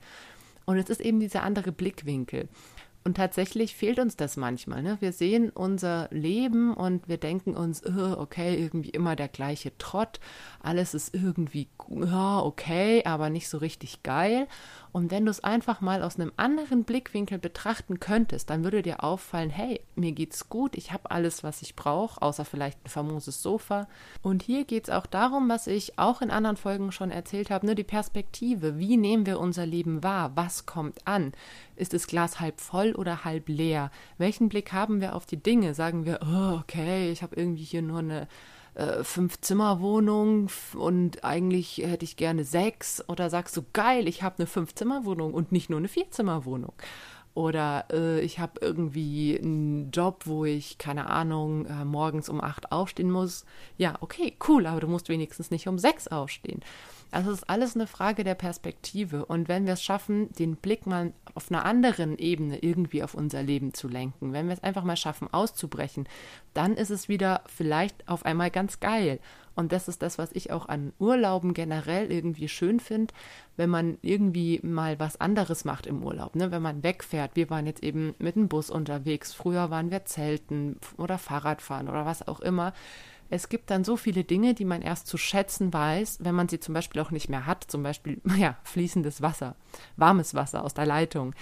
Und 0.67 0.79
es 0.79 0.91
ist 0.91 1.01
eben 1.01 1.21
dieser 1.21 1.43
andere 1.43 1.73
Blickwinkel. 1.73 2.49
Und 3.07 3.19
tatsächlich 3.19 3.77
fehlt 3.77 3.99
uns 3.99 4.17
das 4.17 4.39
manchmal. 4.39 4.83
Ne? 4.83 4.97
Wir 5.01 5.13
sehen 5.13 5.51
unser 5.51 6.09
Leben 6.11 6.73
und 6.73 7.07
wir 7.07 7.19
denken 7.19 7.55
uns, 7.55 7.83
oh, 7.85 8.17
okay, 8.19 8.57
irgendwie 8.57 8.89
immer 8.89 9.15
der 9.15 9.29
gleiche 9.29 9.77
Trott. 9.77 10.21
Alles 10.63 10.95
ist 10.95 11.15
irgendwie, 11.15 11.69
ja, 11.91 12.41
okay, 12.41 13.05
aber 13.05 13.29
nicht 13.29 13.51
so 13.51 13.59
richtig 13.59 14.03
geil. 14.03 14.49
Und 14.91 15.11
wenn 15.11 15.27
du 15.27 15.31
es 15.31 15.45
einfach 15.45 15.83
mal 15.83 16.03
aus 16.03 16.19
einem 16.19 16.33
anderen 16.37 16.85
Blickwinkel 16.85 17.39
betrachten 17.39 18.01
könntest, 18.01 18.49
dann 18.49 18.65
würde 18.65 18.81
dir 18.81 19.05
auffallen, 19.05 19.51
hey, 19.51 19.81
mir 19.97 20.13
geht's 20.13 20.49
gut, 20.49 20.75
ich 20.77 20.93
habe 20.93 21.11
alles, 21.11 21.43
was 21.43 21.61
ich 21.61 21.77
brauche, 21.77 22.23
außer 22.23 22.45
vielleicht 22.45 22.79
ein 22.87 22.89
famoses 22.89 23.43
Sofa. 23.43 23.87
Und 24.23 24.43
hier 24.43 24.65
geht 24.65 24.85
es 24.85 24.91
auch 24.91 25.07
darum, 25.07 25.49
was 25.51 25.67
ich 25.67 25.99
auch 25.99 26.23
in 26.23 26.31
anderen 26.31 26.57
Folgen 26.57 26.91
schon 26.91 27.11
erzählt 27.11 27.51
habe, 27.51 27.67
ne, 27.67 27.75
die 27.75 27.85
Perspektive. 27.85 28.79
Wie 28.79 28.97
nehmen 28.97 29.27
wir 29.27 29.41
unser 29.41 29.67
Leben 29.67 30.03
wahr? 30.03 30.31
Was 30.37 30.65
kommt 30.65 31.07
an? 31.07 31.33
Ist 31.77 31.93
das 31.93 32.07
Glas 32.07 32.39
halb 32.39 32.61
voll 32.61 32.94
oder 32.97 33.25
halb 33.25 33.49
leer? 33.49 33.91
Welchen 34.19 34.49
Blick 34.49 34.73
haben 34.73 35.01
wir 35.01 35.15
auf 35.15 35.27
die 35.27 35.43
Dinge? 35.43 35.75
Sagen 35.75 36.05
wir, 36.05 36.21
oh, 36.23 36.61
okay, 36.61 37.11
ich 37.11 37.23
habe 37.23 37.37
irgendwie 37.37 37.65
hier 37.65 37.83
nur 37.83 38.01
eine 38.01 38.29
äh, 38.75 39.05
Fünf-Zimmer-Wohnung 39.05 40.49
und 40.75 41.25
eigentlich 41.25 41.79
hätte 41.79 42.05
ich 42.05 42.17
gerne 42.17 42.45
sechs. 42.45 43.03
Oder 43.09 43.31
sagst 43.31 43.57
du, 43.57 43.63
geil, 43.73 44.09
ich 44.09 44.23
habe 44.23 44.39
eine 44.39 44.47
Fünf-Zimmer-Wohnung 44.47 45.35
und 45.35 45.53
nicht 45.53 45.71
nur 45.71 45.79
eine 45.79 45.89
Vier-Zimmer-Wohnung. 45.89 46.73
Oder 47.35 47.87
äh, 47.93 48.21
ich 48.21 48.39
habe 48.39 48.61
irgendwie 48.61 49.37
einen 49.37 49.91
Job, 49.91 50.23
wo 50.27 50.45
ich, 50.45 50.79
keine 50.79 51.11
Ahnung, 51.11 51.67
äh, 51.67 51.85
morgens 51.85 52.29
um 52.29 52.41
acht 52.41 52.71
aufstehen 52.71 53.11
muss. 53.11 53.45
Ja, 53.77 53.97
okay, 54.01 54.37
cool, 54.49 54.67
aber 54.67 54.81
du 54.81 54.87
musst 54.87 55.09
wenigstens 55.09 55.51
nicht 55.51 55.67
um 55.67 55.79
sechs 55.79 56.07
aufstehen. 56.07 56.61
Also 57.11 57.31
es 57.31 57.39
ist 57.39 57.51
alles 57.51 57.75
eine 57.75 57.87
Frage 57.87 58.25
der 58.25 58.35
Perspektive. 58.35 59.25
Und 59.25 59.49
wenn 59.49 59.67
wir 59.67 59.75
es 59.75 59.83
schaffen, 59.83 60.33
den 60.33 60.57
Blick 60.57 60.87
mal 60.87 61.13
auf 61.35 61.51
einer 61.51 61.65
anderen 61.65 62.19
Ebene 62.19 62.59
irgendwie 62.59 63.03
auf 63.03 63.15
unser 63.15 63.43
Leben 63.43 63.75
zu 63.75 63.89
lenken, 63.89 64.33
wenn 64.33 64.47
wir 64.47 64.55
es 64.55 64.63
einfach 64.63 64.85
mal 64.85 64.97
schaffen, 64.97 65.33
auszubrechen, 65.33 66.09
dann 66.55 66.75
ist 66.75 66.91
es 66.91 67.09
wieder 67.09 67.43
vielleicht 67.47 68.09
auf 68.09 68.25
einmal 68.25 68.51
ganz 68.51 68.81
geil. 68.81 69.21
Und 69.55 69.73
das 69.73 69.87
ist 69.89 70.03
das, 70.03 70.19
was 70.19 70.33
ich 70.33 70.51
auch 70.51 70.69
an 70.69 70.93
Urlauben 70.99 71.55
generell 71.55 72.11
irgendwie 72.11 72.49
schön 72.49 72.81
finde, 72.81 73.15
wenn 73.57 73.71
man 73.71 73.99
irgendwie 74.03 74.61
mal 74.63 74.99
was 74.99 75.21
anderes 75.21 75.65
macht 75.65 75.87
im 75.87 76.03
Urlaub. 76.03 76.35
Ne? 76.35 76.51
Wenn 76.51 76.63
man 76.63 76.83
wegfährt. 76.83 77.33
Wir 77.35 77.51
waren 77.51 77.67
jetzt 77.67 77.83
eben 77.83 78.15
mit 78.19 78.35
dem 78.35 78.49
Bus 78.49 78.71
unterwegs. 78.71 79.33
Früher 79.33 79.71
waren 79.71 79.91
wir 79.91 80.05
Zelten 80.05 80.79
oder 80.97 81.19
Fahrradfahren 81.19 81.89
oder 81.89 82.05
was 82.05 82.27
auch 82.27 82.41
immer 82.41 82.73
es 83.35 83.49
gibt 83.49 83.71
dann 83.71 83.83
so 83.83 83.97
viele 83.97 84.23
Dinge, 84.23 84.55
die 84.55 84.65
man 84.65 84.81
erst 84.81 85.09
zu 85.09 85.19
schätzen 85.19 85.73
weiß, 85.73 86.19
wenn 86.21 86.37
man 86.37 86.49
sie 86.49 86.61
zum 86.61 86.73
Beispiel 86.73 87.03
auch 87.03 87.11
nicht 87.11 87.29
mehr 87.29 87.47
hat. 87.47 87.65
Zum 87.67 87.83
Beispiel, 87.83 88.21
ja, 88.37 88.57
fließendes 88.63 89.23
Wasser, 89.23 89.57
warmes 89.97 90.35
Wasser 90.35 90.63
aus 90.63 90.73
der 90.73 90.87
Leitung 90.87 91.35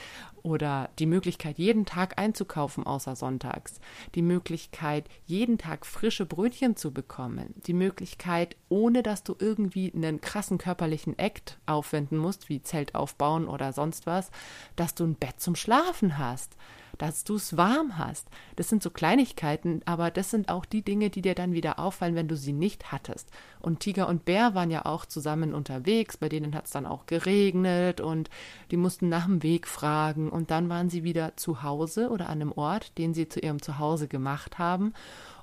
oder 0.43 0.89
die 0.99 1.05
Möglichkeit, 1.05 1.59
jeden 1.59 1.85
Tag 1.85 2.19
einzukaufen 2.19 2.85
außer 2.85 3.15
sonntags, 3.15 3.79
die 4.15 4.23
Möglichkeit, 4.23 5.07
jeden 5.27 5.59
Tag 5.59 5.85
frische 5.85 6.25
Brötchen 6.25 6.77
zu 6.77 6.93
bekommen, 6.93 7.55
die 7.67 7.75
Möglichkeit, 7.75 8.57
ohne 8.71 9.03
dass 9.03 9.23
du 9.23 9.37
irgendwie 9.39 9.93
einen 9.95 10.23
krassen 10.23 10.57
körperlichen 10.57 11.19
Act 11.19 11.59
aufwenden 11.67 12.17
musst, 12.17 12.49
wie 12.49 12.63
Zelt 12.63 12.95
aufbauen 12.95 13.47
oder 13.47 13.75
sonst 13.75 14.07
was, 14.07 14.31
dass 14.77 14.95
du 14.95 15.05
ein 15.05 15.15
Bett 15.15 15.41
zum 15.41 15.57
Schlafen 15.57 16.17
hast 16.17 16.57
dass 17.03 17.25
du 17.25 17.35
es 17.35 17.57
warm 17.57 17.99
hast. 17.99 18.29
Das 18.55 18.69
sind 18.69 18.81
so 18.81 18.89
Kleinigkeiten, 18.89 19.83
aber 19.87 20.13
das 20.13 20.31
sind 20.31 20.49
auch 20.49 20.65
die 20.65 20.83
Dinge, 20.83 21.11
die 21.11 21.21
dir 21.21 21.35
dann 21.35 21.53
wieder 21.53 21.81
auffallen, 21.81 22.15
wenn 22.15 22.29
du 22.29 22.37
sie 22.37 22.53
nicht 22.53 22.93
hattest. 22.93 23.29
Und 23.59 23.81
Tiger 23.81 24.07
und 24.07 24.25
Bär 24.25 24.55
waren 24.55 24.71
ja 24.71 24.87
auch 24.87 25.05
zusammen 25.05 25.53
unterwegs, 25.53 26.17
bei 26.17 26.29
denen 26.29 26.55
hat 26.55 26.67
es 26.67 26.71
dann 26.71 26.87
auch 26.87 27.07
geregnet 27.07 28.01
und 28.01 28.31
die 28.71 28.77
mussten 28.77 29.09
nach 29.09 29.27
dem 29.27 29.43
Weg 29.43 29.67
fragen 29.67 30.31
und 30.31 30.53
dann 30.53 30.69
waren 30.69 30.91
sie 30.91 31.03
wieder 31.03 31.37
zu 31.37 31.65
Hause 31.65 32.09
oder 32.09 32.27
an 32.29 32.41
einem 32.41 32.53
Ort, 32.53 32.97
den 32.99 33.15
sie 33.15 33.29
zu 33.29 33.41
ihrem 33.41 33.61
Zuhause 33.61 34.07
gemacht 34.07 34.61
haben. 34.61 34.95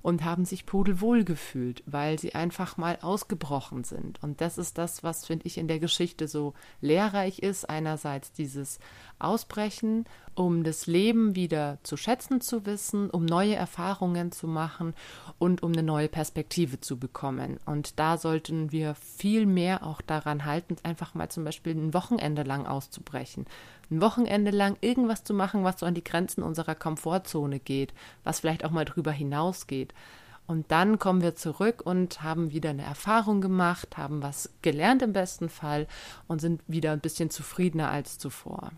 Und 0.01 0.23
haben 0.23 0.45
sich 0.45 0.65
pudelwohl 0.65 1.23
gefühlt, 1.23 1.83
weil 1.85 2.19
sie 2.19 2.35
einfach 2.35 2.77
mal 2.77 2.97
ausgebrochen 3.01 3.83
sind. 3.83 4.21
Und 4.23 4.41
das 4.41 4.57
ist 4.57 4.77
das, 4.77 5.03
was, 5.03 5.25
finde 5.25 5.45
ich, 5.45 5.57
in 5.57 5.67
der 5.67 5.79
Geschichte 5.79 6.27
so 6.27 6.53
lehrreich 6.81 7.39
ist. 7.39 7.69
Einerseits 7.69 8.31
dieses 8.31 8.79
Ausbrechen, 9.19 10.05
um 10.35 10.63
das 10.63 10.87
Leben 10.87 11.35
wieder 11.35 11.79
zu 11.83 11.97
schätzen 11.97 12.39
zu 12.39 12.65
wissen, 12.65 13.09
um 13.09 13.25
neue 13.25 13.55
Erfahrungen 13.55 14.31
zu 14.31 14.47
machen 14.47 14.93
und 15.37 15.63
um 15.63 15.73
eine 15.73 15.83
neue 15.83 16.07
Perspektive 16.07 16.79
zu 16.79 16.97
bekommen. 16.97 17.59
Und 17.65 17.99
da 17.99 18.17
sollten 18.17 18.71
wir 18.71 18.95
viel 18.95 19.45
mehr 19.45 19.85
auch 19.85 20.01
daran 20.01 20.45
halten, 20.45 20.77
einfach 20.83 21.13
mal 21.13 21.29
zum 21.29 21.43
Beispiel 21.43 21.75
ein 21.75 21.93
Wochenende 21.93 22.43
lang 22.43 22.65
auszubrechen. 22.65 23.45
Ein 23.91 24.01
Wochenende 24.01 24.51
lang 24.51 24.77
irgendwas 24.81 25.23
zu 25.23 25.33
machen, 25.33 25.63
was 25.63 25.79
so 25.79 25.85
an 25.85 25.95
die 25.95 26.03
Grenzen 26.03 26.43
unserer 26.43 26.75
Komfortzone 26.75 27.59
geht, 27.59 27.93
was 28.23 28.39
vielleicht 28.39 28.63
auch 28.63 28.71
mal 28.71 28.85
drüber 28.85 29.11
hinausgeht. 29.11 29.88
Und 30.47 30.71
dann 30.71 30.97
kommen 30.97 31.21
wir 31.21 31.35
zurück 31.35 31.83
und 31.85 32.23
haben 32.23 32.51
wieder 32.51 32.71
eine 32.71 32.81
Erfahrung 32.81 33.39
gemacht, 33.39 33.97
haben 33.97 34.23
was 34.23 34.49
gelernt 34.63 35.03
im 35.03 35.13
besten 35.13 35.47
Fall 35.47 35.87
und 36.27 36.41
sind 36.41 36.61
wieder 36.65 36.91
ein 36.91 37.01
bisschen 37.01 37.29
zufriedener 37.29 37.91
als 37.91 38.17
zuvor. 38.17 38.71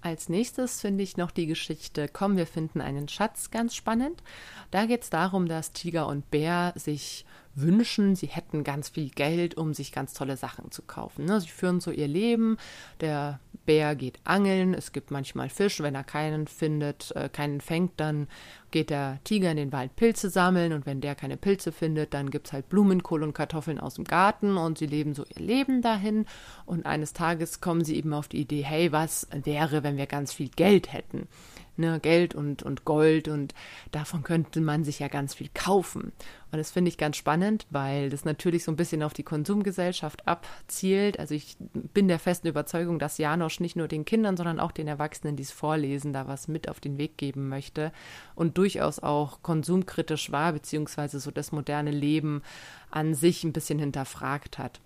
Als 0.00 0.28
nächstes 0.28 0.80
finde 0.80 1.02
ich 1.02 1.16
noch 1.16 1.30
die 1.30 1.46
Geschichte 1.46 2.08
Komm, 2.12 2.36
wir 2.36 2.46
finden 2.46 2.80
einen 2.80 3.08
Schatz 3.08 3.50
ganz 3.50 3.74
spannend. 3.74 4.22
Da 4.70 4.86
geht 4.86 5.02
es 5.02 5.10
darum, 5.10 5.46
dass 5.46 5.72
Tiger 5.72 6.06
und 6.06 6.30
Bär 6.30 6.72
sich 6.76 7.24
wünschen, 7.54 8.16
sie 8.16 8.26
hätten 8.26 8.64
ganz 8.64 8.88
viel 8.88 9.10
Geld, 9.10 9.56
um 9.56 9.74
sich 9.74 9.92
ganz 9.92 10.14
tolle 10.14 10.36
Sachen 10.36 10.70
zu 10.70 10.82
kaufen. 10.82 11.24
Ne? 11.24 11.40
Sie 11.40 11.48
führen 11.48 11.80
so 11.80 11.90
ihr 11.90 12.08
Leben. 12.08 12.56
Der 13.00 13.40
Bär 13.66 13.94
geht 13.94 14.18
angeln, 14.24 14.74
es 14.74 14.92
gibt 14.92 15.10
manchmal 15.10 15.48
Fisch, 15.48 15.80
wenn 15.80 15.94
er 15.94 16.04
keinen 16.04 16.46
findet, 16.46 17.14
äh, 17.14 17.28
keinen 17.28 17.60
fängt, 17.60 17.92
dann 18.00 18.26
geht 18.70 18.90
der 18.90 19.18
Tiger 19.22 19.50
in 19.50 19.56
den 19.56 19.72
Wald 19.72 19.94
Pilze 19.94 20.30
sammeln 20.30 20.72
und 20.72 20.86
wenn 20.86 21.00
der 21.00 21.14
keine 21.14 21.36
Pilze 21.36 21.70
findet, 21.70 22.14
dann 22.14 22.30
gibt 22.30 22.48
es 22.48 22.52
halt 22.52 22.68
Blumenkohl 22.68 23.22
und 23.22 23.34
Kartoffeln 23.34 23.78
aus 23.78 23.94
dem 23.94 24.04
Garten 24.04 24.56
und 24.56 24.78
sie 24.78 24.86
leben 24.86 25.14
so 25.14 25.24
ihr 25.24 25.42
Leben 25.44 25.82
dahin 25.82 26.26
und 26.64 26.86
eines 26.86 27.12
Tages 27.12 27.60
kommen 27.60 27.84
sie 27.84 27.96
eben 27.96 28.14
auf 28.14 28.28
die 28.28 28.40
Idee, 28.40 28.62
hey, 28.62 28.90
was 28.90 29.28
wäre, 29.44 29.84
wenn 29.84 29.96
wir 29.96 30.06
ganz 30.06 30.32
viel 30.32 30.48
Geld 30.48 30.92
hätten? 30.92 31.28
Ne, 31.76 32.00
Geld 32.00 32.34
und, 32.34 32.62
und 32.62 32.84
Gold 32.84 33.28
und 33.28 33.54
davon 33.90 34.22
könnte 34.22 34.60
man 34.60 34.84
sich 34.84 34.98
ja 34.98 35.08
ganz 35.08 35.34
viel 35.34 35.48
kaufen. 35.54 36.12
Und 36.50 36.58
das 36.58 36.70
finde 36.70 36.90
ich 36.90 36.98
ganz 36.98 37.16
spannend, 37.16 37.66
weil 37.70 38.10
das 38.10 38.26
natürlich 38.26 38.64
so 38.64 38.72
ein 38.72 38.76
bisschen 38.76 39.02
auf 39.02 39.14
die 39.14 39.22
Konsumgesellschaft 39.22 40.28
abzielt. 40.28 41.18
Also 41.18 41.34
ich 41.34 41.56
bin 41.94 42.08
der 42.08 42.18
festen 42.18 42.46
Überzeugung, 42.46 42.98
dass 42.98 43.16
Janosch 43.16 43.60
nicht 43.60 43.74
nur 43.74 43.88
den 43.88 44.04
Kindern, 44.04 44.36
sondern 44.36 44.60
auch 44.60 44.72
den 44.72 44.86
Erwachsenen, 44.86 45.36
die 45.36 45.44
es 45.44 45.50
vorlesen, 45.50 46.12
da 46.12 46.28
was 46.28 46.48
mit 46.48 46.68
auf 46.68 46.78
den 46.78 46.98
Weg 46.98 47.16
geben 47.16 47.48
möchte 47.48 47.90
und 48.34 48.58
durchaus 48.58 48.98
auch 48.98 49.42
konsumkritisch 49.42 50.30
war, 50.30 50.52
beziehungsweise 50.52 51.20
so 51.20 51.30
das 51.30 51.52
moderne 51.52 51.90
Leben 51.90 52.42
an 52.90 53.14
sich 53.14 53.44
ein 53.44 53.54
bisschen 53.54 53.78
hinterfragt 53.78 54.58
hat. 54.58 54.80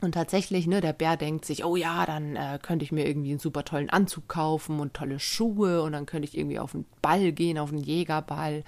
Und 0.00 0.12
tatsächlich, 0.12 0.66
ne, 0.66 0.80
der 0.80 0.92
Bär 0.92 1.16
denkt 1.16 1.44
sich, 1.44 1.64
oh 1.64 1.76
ja, 1.76 2.04
dann 2.04 2.36
äh, 2.36 2.58
könnte 2.60 2.84
ich 2.84 2.92
mir 2.92 3.06
irgendwie 3.06 3.30
einen 3.30 3.38
super 3.38 3.64
tollen 3.64 3.90
Anzug 3.90 4.28
kaufen 4.28 4.80
und 4.80 4.94
tolle 4.94 5.20
Schuhe 5.20 5.82
und 5.82 5.92
dann 5.92 6.06
könnte 6.06 6.28
ich 6.28 6.36
irgendwie 6.36 6.58
auf 6.58 6.74
einen 6.74 6.84
Ball 7.00 7.32
gehen, 7.32 7.58
auf 7.58 7.70
einen 7.70 7.82
Jägerball 7.82 8.64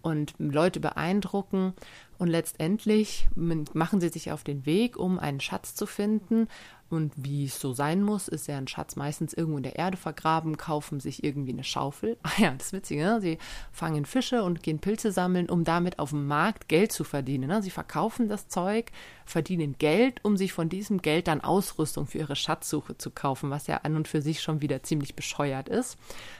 und 0.00 0.34
Leute 0.38 0.80
beeindrucken. 0.80 1.74
Und 2.18 2.28
letztendlich 2.28 3.26
machen 3.34 4.00
sie 4.00 4.08
sich 4.08 4.30
auf 4.30 4.44
den 4.44 4.64
Weg, 4.66 4.96
um 4.96 5.18
einen 5.18 5.40
Schatz 5.40 5.74
zu 5.74 5.86
finden 5.86 6.46
und 6.94 7.12
wie 7.16 7.44
es 7.44 7.60
so 7.60 7.72
sein 7.72 8.02
muss, 8.02 8.28
ist 8.28 8.48
ja 8.48 8.56
ein 8.56 8.68
Schatz 8.68 8.96
meistens 8.96 9.34
irgendwo 9.34 9.58
in 9.58 9.62
der 9.62 9.76
Erde 9.76 9.96
vergraben, 9.96 10.56
kaufen 10.56 11.00
sich 11.00 11.24
irgendwie 11.24 11.52
eine 11.52 11.64
Schaufel. 11.64 12.16
Ah 12.24 12.40
ja, 12.40 12.50
das 12.52 12.68
ist 12.68 12.72
witzig, 12.72 12.98
ne? 12.98 13.20
Sie 13.20 13.38
fangen 13.70 14.06
Fische 14.06 14.42
und 14.42 14.62
gehen 14.62 14.80
Pilze 14.80 15.12
sammeln, 15.12 15.48
um 15.48 15.62
damit 15.62 15.98
auf 15.98 16.10
dem 16.10 16.26
Markt 16.26 16.68
Geld 16.68 16.90
zu 16.90 17.04
verdienen. 17.04 17.48
Ne? 17.48 17.62
Sie 17.62 17.70
verkaufen 17.70 18.28
das 18.28 18.48
Zeug, 18.48 18.90
verdienen 19.24 19.76
Geld, 19.78 20.24
um 20.24 20.36
sich 20.36 20.52
von 20.52 20.68
diesem 20.68 21.00
Geld 21.00 21.28
dann 21.28 21.42
Ausrüstung 21.42 22.06
für 22.06 22.18
ihre 22.18 22.34
Schatzsuche 22.34 22.98
zu 22.98 23.10
kaufen, 23.10 23.50
was 23.50 23.66
ja 23.68 23.78
an 23.78 23.94
und 23.94 24.08
für 24.08 24.22
sich 24.22 24.42
schon 24.42 24.62
wieder 24.62 24.82
ziemlich 24.82 25.14
bescheuert 25.14 25.68
ist, 25.68 25.96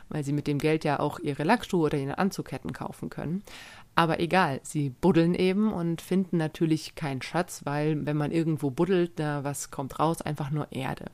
weil 0.08 0.24
sie 0.24 0.32
mit 0.32 0.46
dem 0.46 0.58
Geld 0.58 0.84
ja 0.84 0.98
auch 0.98 1.20
ihre 1.20 1.44
Lackschuhe 1.44 1.86
oder 1.86 1.98
ihren 1.98 2.14
Anzug 2.14 2.50
hätten 2.50 2.72
kaufen 2.72 3.10
können. 3.10 3.44
Aber 3.96 4.18
egal, 4.18 4.60
sie 4.64 4.90
buddeln 4.90 5.34
eben 5.34 5.72
und 5.72 6.00
finden 6.00 6.36
natürlich 6.36 6.96
keinen 6.96 7.22
Schatz, 7.22 7.60
weil 7.64 8.04
wenn 8.04 8.16
man 8.16 8.32
irgendwo 8.32 8.70
buddelt, 8.70 9.20
da 9.20 9.44
was 9.44 9.70
kommt 9.70 10.00
raus, 10.00 10.20
einfach 10.20 10.50
nur 10.50 10.72
Erde. 10.72 11.06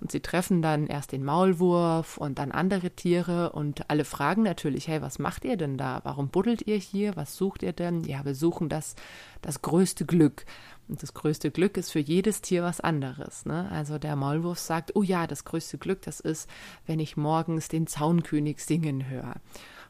Und 0.00 0.12
sie 0.12 0.20
treffen 0.20 0.60
dann 0.60 0.86
erst 0.86 1.12
den 1.12 1.24
Maulwurf 1.24 2.18
und 2.18 2.38
dann 2.38 2.52
andere 2.52 2.90
Tiere 2.90 3.52
und 3.52 3.90
alle 3.90 4.04
fragen 4.04 4.42
natürlich, 4.42 4.88
hey, 4.88 5.00
was 5.00 5.18
macht 5.18 5.44
ihr 5.46 5.56
denn 5.56 5.78
da? 5.78 6.00
Warum 6.04 6.28
buddelt 6.28 6.66
ihr 6.66 6.76
hier? 6.76 7.16
Was 7.16 7.34
sucht 7.36 7.62
ihr 7.62 7.72
denn? 7.72 8.04
Ja, 8.04 8.24
wir 8.26 8.34
suchen 8.34 8.68
das, 8.68 8.94
das 9.40 9.62
größte 9.62 10.04
Glück. 10.04 10.44
Und 10.86 11.02
das 11.02 11.14
größte 11.14 11.50
Glück 11.50 11.78
ist 11.78 11.90
für 11.90 11.98
jedes 11.98 12.42
Tier 12.42 12.62
was 12.62 12.80
anderes. 12.80 13.46
Ne? 13.46 13.68
Also 13.70 13.98
der 13.98 14.16
Maulwurf 14.16 14.58
sagt, 14.58 14.94
oh 14.94 15.02
ja, 15.02 15.26
das 15.26 15.44
größte 15.44 15.78
Glück, 15.78 16.02
das 16.02 16.20
ist, 16.20 16.48
wenn 16.86 17.00
ich 17.00 17.16
morgens 17.16 17.68
den 17.68 17.86
Zaunkönig 17.86 18.62
singen 18.62 19.08
höre. 19.08 19.36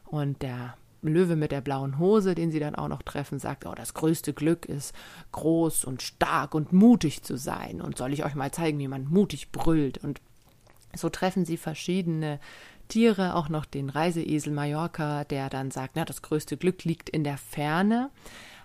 Und 0.05 0.41
der 0.41 0.75
Löwe 1.01 1.35
mit 1.35 1.51
der 1.51 1.61
blauen 1.61 1.99
Hose, 1.99 2.35
den 2.35 2.51
sie 2.51 2.59
dann 2.59 2.75
auch 2.75 2.87
noch 2.87 3.01
treffen, 3.03 3.39
sagt, 3.39 3.65
oh, 3.65 3.73
das 3.75 3.93
größte 3.93 4.33
Glück 4.33 4.65
ist, 4.65 4.93
groß 5.31 5.85
und 5.85 6.01
stark 6.01 6.53
und 6.53 6.73
mutig 6.73 7.23
zu 7.23 7.37
sein. 7.37 7.81
Und 7.81 7.97
soll 7.97 8.13
ich 8.13 8.25
euch 8.25 8.35
mal 8.35 8.51
zeigen, 8.51 8.79
wie 8.79 8.87
man 8.87 9.05
mutig 9.05 9.51
brüllt. 9.51 9.97
Und 9.99 10.21
so 10.95 11.09
treffen 11.09 11.45
sie 11.45 11.57
verschiedene 11.57 12.39
Tiere, 12.87 13.35
auch 13.35 13.49
noch 13.49 13.65
den 13.65 13.89
Reiseesel 13.89 14.51
Mallorca, 14.51 15.23
der 15.23 15.49
dann 15.49 15.71
sagt, 15.71 15.91
na, 15.95 16.05
das 16.05 16.21
größte 16.21 16.57
Glück 16.57 16.83
liegt 16.83 17.09
in 17.09 17.23
der 17.23 17.37
Ferne 17.37 18.09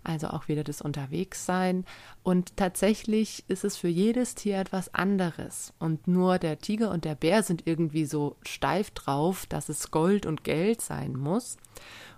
also 0.05 0.29
auch 0.29 0.49
wieder 0.49 0.65
das 0.65 0.81
Unterwegssein. 0.81 1.85
Und 2.23 2.57
tatsächlich 2.57 3.45
ist 3.49 3.65
es 3.65 3.77
für 3.77 3.89
jedes 3.89 4.35
Tier 4.35 4.59
etwas 4.59 4.95
anderes. 4.95 5.73
Und 5.79 6.07
nur 6.07 6.39
der 6.39 6.59
Tiger 6.59 6.91
und 6.91 7.05
der 7.05 7.15
Bär 7.15 7.43
sind 7.43 7.67
irgendwie 7.67 8.05
so 8.05 8.37
steif 8.43 8.91
drauf, 8.91 9.47
dass 9.47 9.69
es 9.69 9.91
Gold 9.91 10.27
und 10.27 10.45
Geld 10.45 10.81
sein 10.81 11.17
muss. 11.17 11.57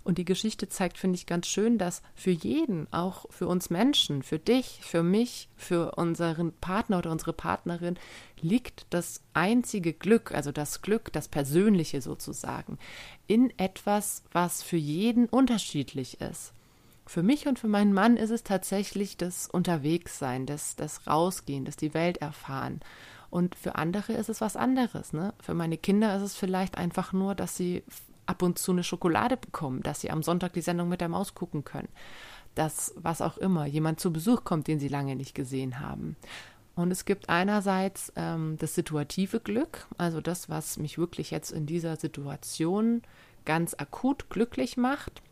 Und 0.07 0.19
die 0.19 0.25
Geschichte 0.25 0.69
zeigt, 0.69 0.99
finde 0.99 1.17
ich, 1.17 1.27
ganz 1.27 1.49
schön, 1.49 1.79
dass 1.79 2.01
für 2.15 2.31
jeden, 2.31 2.87
auch 2.93 3.27
für 3.29 3.49
uns 3.49 3.71
Menschen, 3.71 4.23
für 4.23 4.39
dich, 4.39 4.79
für 4.83 5.03
mich, 5.03 5.49
für 5.57 5.97
unseren 5.97 6.53
Partner 6.53 6.99
oder 6.99 7.11
unsere 7.11 7.33
Partnerin, 7.33 7.99
liegt 8.41 8.87
das 8.91 9.23
einzige 9.35 9.93
Glück, 9.93 10.33
also 10.33 10.53
das 10.53 10.81
Glück, 10.81 11.13
das 11.13 11.27
Persönliche 11.27 12.03
sozusagen, 12.03 12.79
in 13.27 13.53
etwas, 13.59 14.23
was 14.31 14.63
für 14.63 14.77
jeden 14.77 15.27
unterschiedlich 15.27 16.21
ist. 16.21 16.53
Für 17.07 17.23
mich 17.23 17.47
und 17.47 17.59
für 17.59 17.69
meinen 17.69 17.93
Mann 17.93 18.17
ist 18.17 18.31
es 18.31 18.43
tatsächlich 18.43 19.17
das 19.17 19.49
Unterwegssein, 19.49 20.45
das, 20.45 20.77
das 20.77 21.07
Rausgehen, 21.07 21.65
das 21.65 21.77
die 21.77 21.95
Welt 21.95 22.19
erfahren. 22.19 22.81
Und 23.31 23.55
für 23.55 23.77
andere 23.77 24.13
ist 24.13 24.29
es 24.29 24.41
was 24.41 24.57
anderes. 24.57 25.13
Ne? 25.13 25.33
Für 25.41 25.55
meine 25.55 25.79
Kinder 25.79 26.17
ist 26.17 26.23
es 26.23 26.37
vielleicht 26.37 26.77
einfach 26.79 27.13
nur, 27.13 27.35
dass 27.35 27.57
sie 27.57 27.85
ab 28.27 28.43
und 28.43 28.59
zu 28.59 28.73
eine 28.73 28.83
Schokolade 28.85 29.37
bekommen, 29.37 29.83
dass 29.83 30.01
sie 30.01 30.11
am 30.11 30.23
Sonntag 30.23 30.53
die 30.53 30.61
Sendung 30.61 30.89
mit 30.89 31.01
der 31.01 31.09
Maus 31.09 31.35
gucken 31.35 31.65
können. 31.65 31.89
Dass, 32.55 32.95
was 32.97 33.21
auch 33.21 33.37
immer, 33.39 33.67
jemand 33.67 34.01
zu 34.01 34.13
Besuch 34.13 34.45
kommt, 34.45 34.67
den 34.67 34.81
sie 34.81 34.89
lange 34.89 35.15
nicht 35.15 35.35
gesehen 35.35 35.81
haben. 35.81 36.17
Und 36.75 36.91
es 36.91 37.05
gibt 37.05 37.29
einerseits 37.29 38.13
ähm, 38.17 38.57
das 38.59 38.75
situative 38.75 39.41
Glück, 39.41 39.87
also 39.97 40.21
das, 40.21 40.49
was 40.49 40.77
mich 40.77 40.99
wirklich 40.99 41.31
jetzt 41.31 41.51
in 41.51 41.67
dieser 41.67 41.97
Situation 41.97 43.03
ganz 43.45 43.75
akut 43.75 44.29
glücklich 44.29 44.77
macht. 44.77 45.23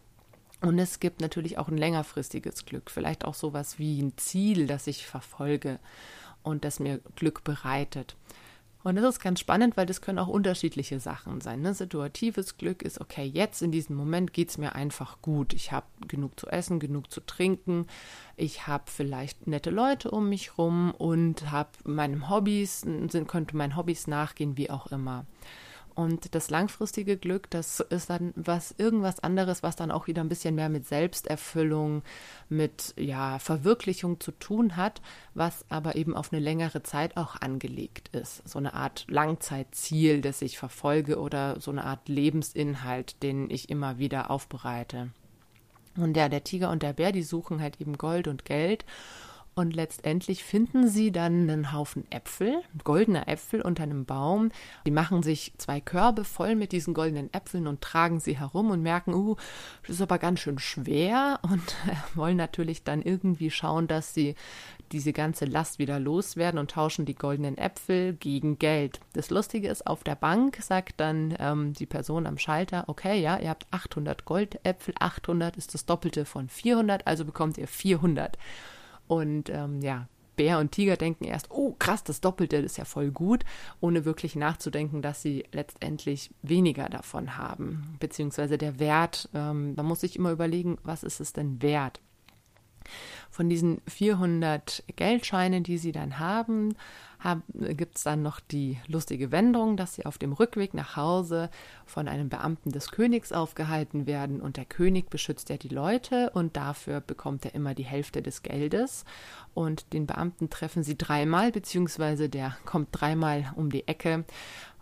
Und 0.64 0.78
es 0.78 0.98
gibt 0.98 1.20
natürlich 1.20 1.58
auch 1.58 1.68
ein 1.68 1.76
längerfristiges 1.76 2.64
Glück, 2.64 2.90
vielleicht 2.90 3.26
auch 3.26 3.34
sowas 3.34 3.78
wie 3.78 4.00
ein 4.00 4.16
Ziel, 4.16 4.66
das 4.66 4.86
ich 4.86 5.06
verfolge 5.06 5.78
und 6.42 6.64
das 6.64 6.80
mir 6.80 7.00
Glück 7.16 7.44
bereitet. 7.44 8.16
Und 8.82 8.96
das 8.96 9.04
ist 9.16 9.20
ganz 9.20 9.40
spannend, 9.40 9.76
weil 9.76 9.86
das 9.86 10.00
können 10.00 10.18
auch 10.18 10.28
unterschiedliche 10.28 11.00
Sachen 11.00 11.42
sein. 11.42 11.60
Ne? 11.60 11.74
Situatives 11.74 12.56
Glück 12.56 12.82
ist, 12.82 13.00
okay, 13.00 13.24
jetzt 13.24 13.60
in 13.62 13.72
diesem 13.72 13.96
Moment 13.96 14.32
geht 14.32 14.50
es 14.50 14.58
mir 14.58 14.74
einfach 14.74 15.20
gut. 15.20 15.52
Ich 15.52 15.72
habe 15.72 15.86
genug 16.08 16.38
zu 16.40 16.46
essen, 16.48 16.80
genug 16.80 17.10
zu 17.10 17.20
trinken. 17.20 17.86
Ich 18.36 18.66
habe 18.66 18.84
vielleicht 18.86 19.46
nette 19.46 19.70
Leute 19.70 20.10
um 20.10 20.28
mich 20.30 20.56
rum 20.56 20.92
und 20.92 21.50
habe 21.50 21.70
meinem 21.84 22.30
Hobbys, 22.30 22.86
könnte 23.26 23.56
meinen 23.56 23.76
Hobbys 23.76 24.06
nachgehen, 24.06 24.56
wie 24.56 24.70
auch 24.70 24.86
immer. 24.88 25.26
Und 25.94 26.34
das 26.34 26.50
langfristige 26.50 27.16
Glück, 27.16 27.48
das 27.50 27.78
ist 27.78 28.10
dann 28.10 28.32
was 28.34 28.74
irgendwas 28.78 29.20
anderes, 29.20 29.62
was 29.62 29.76
dann 29.76 29.92
auch 29.92 30.08
wieder 30.08 30.22
ein 30.22 30.28
bisschen 30.28 30.56
mehr 30.56 30.68
mit 30.68 30.86
Selbsterfüllung, 30.86 32.02
mit 32.48 32.94
ja, 32.98 33.38
Verwirklichung 33.38 34.18
zu 34.18 34.32
tun 34.32 34.76
hat, 34.76 35.00
was 35.34 35.64
aber 35.68 35.94
eben 35.94 36.16
auf 36.16 36.32
eine 36.32 36.42
längere 36.42 36.82
Zeit 36.82 37.16
auch 37.16 37.40
angelegt 37.40 38.08
ist. 38.08 38.46
So 38.48 38.58
eine 38.58 38.74
Art 38.74 39.06
Langzeitziel, 39.08 40.20
das 40.20 40.42
ich 40.42 40.58
verfolge 40.58 41.20
oder 41.20 41.60
so 41.60 41.70
eine 41.70 41.84
Art 41.84 42.08
Lebensinhalt, 42.08 43.22
den 43.22 43.48
ich 43.48 43.70
immer 43.70 43.98
wieder 43.98 44.32
aufbereite. 44.32 45.10
Und 45.96 46.16
ja, 46.16 46.28
der 46.28 46.42
Tiger 46.42 46.70
und 46.70 46.82
der 46.82 46.92
Bär, 46.92 47.12
die 47.12 47.22
suchen 47.22 47.60
halt 47.60 47.80
eben 47.80 47.98
Gold 47.98 48.26
und 48.26 48.44
Geld 48.44 48.84
Und 49.54 49.76
letztendlich 49.76 50.42
finden 50.42 50.88
sie 50.88 51.12
dann 51.12 51.48
einen 51.48 51.72
Haufen 51.72 52.10
Äpfel, 52.10 52.62
goldene 52.82 53.28
Äpfel 53.28 53.62
unter 53.62 53.84
einem 53.84 54.04
Baum. 54.04 54.50
Die 54.84 54.90
machen 54.90 55.22
sich 55.22 55.52
zwei 55.58 55.80
Körbe 55.80 56.24
voll 56.24 56.56
mit 56.56 56.72
diesen 56.72 56.92
goldenen 56.92 57.32
Äpfeln 57.32 57.68
und 57.68 57.80
tragen 57.80 58.18
sie 58.18 58.36
herum 58.36 58.70
und 58.70 58.82
merken, 58.82 59.14
uh, 59.14 59.36
das 59.82 59.96
ist 59.96 60.02
aber 60.02 60.18
ganz 60.18 60.40
schön 60.40 60.58
schwer 60.58 61.38
und 61.42 61.76
wollen 62.14 62.36
natürlich 62.36 62.82
dann 62.82 63.00
irgendwie 63.00 63.50
schauen, 63.50 63.86
dass 63.86 64.12
sie 64.12 64.34
diese 64.90 65.12
ganze 65.12 65.44
Last 65.44 65.78
wieder 65.78 66.00
loswerden 66.00 66.58
und 66.58 66.72
tauschen 66.72 67.04
die 67.04 67.14
goldenen 67.14 67.56
Äpfel 67.56 68.12
gegen 68.14 68.58
Geld. 68.58 69.00
Das 69.12 69.30
Lustige 69.30 69.68
ist, 69.68 69.86
auf 69.86 70.04
der 70.04 70.16
Bank 70.16 70.58
sagt 70.60 71.00
dann 71.00 71.34
ähm, 71.38 71.72
die 71.74 71.86
Person 71.86 72.26
am 72.26 72.38
Schalter, 72.38 72.84
okay, 72.88 73.20
ja, 73.20 73.38
ihr 73.38 73.50
habt 73.50 73.66
800 73.70 74.24
Goldäpfel, 74.24 74.94
800 74.98 75.56
ist 75.56 75.74
das 75.74 75.86
Doppelte 75.86 76.24
von 76.24 76.48
400, 76.48 77.06
also 77.06 77.24
bekommt 77.24 77.56
ihr 77.56 77.68
400. 77.68 78.36
Und 79.06 79.50
ähm, 79.50 79.80
ja, 79.82 80.08
Bär 80.36 80.58
und 80.58 80.72
Tiger 80.72 80.96
denken 80.96 81.24
erst, 81.24 81.50
oh 81.50 81.74
krass, 81.78 82.02
das 82.04 82.20
Doppelte 82.20 82.56
ist 82.56 82.76
ja 82.76 82.84
voll 82.84 83.10
gut, 83.10 83.44
ohne 83.80 84.04
wirklich 84.04 84.36
nachzudenken, 84.36 85.02
dass 85.02 85.22
sie 85.22 85.44
letztendlich 85.52 86.30
weniger 86.42 86.88
davon 86.88 87.36
haben. 87.36 87.96
Beziehungsweise 88.00 88.58
der 88.58 88.78
Wert, 88.78 89.28
ähm, 89.34 89.74
man 89.74 89.86
muss 89.86 90.00
sich 90.00 90.16
immer 90.16 90.32
überlegen, 90.32 90.78
was 90.82 91.04
ist 91.04 91.20
es 91.20 91.32
denn 91.32 91.62
wert? 91.62 92.00
Von 93.30 93.48
diesen 93.48 93.80
400 93.88 94.84
Geldscheinen, 94.96 95.64
die 95.64 95.78
sie 95.78 95.92
dann 95.92 96.18
haben, 96.18 96.76
gibt 97.52 97.96
es 97.96 98.02
dann 98.02 98.22
noch 98.22 98.38
die 98.38 98.78
lustige 98.86 99.32
Wendung, 99.32 99.76
dass 99.78 99.94
sie 99.94 100.04
auf 100.04 100.18
dem 100.18 100.32
Rückweg 100.32 100.74
nach 100.74 100.96
Hause 100.96 101.48
von 101.86 102.06
einem 102.06 102.28
Beamten 102.28 102.70
des 102.70 102.90
Königs 102.90 103.32
aufgehalten 103.32 104.06
werden 104.06 104.42
und 104.42 104.58
der 104.58 104.66
König 104.66 105.08
beschützt 105.08 105.48
ja 105.48 105.56
die 105.56 105.68
Leute 105.68 106.30
und 106.34 106.56
dafür 106.56 107.00
bekommt 107.00 107.46
er 107.46 107.54
immer 107.54 107.74
die 107.74 107.84
Hälfte 107.84 108.20
des 108.20 108.42
Geldes. 108.42 109.04
Und 109.54 109.92
den 109.94 110.06
Beamten 110.06 110.50
treffen 110.50 110.82
sie 110.82 110.98
dreimal, 110.98 111.50
beziehungsweise 111.50 112.28
der 112.28 112.56
kommt 112.66 112.88
dreimal 112.92 113.52
um 113.56 113.70
die 113.70 113.88
Ecke 113.88 114.24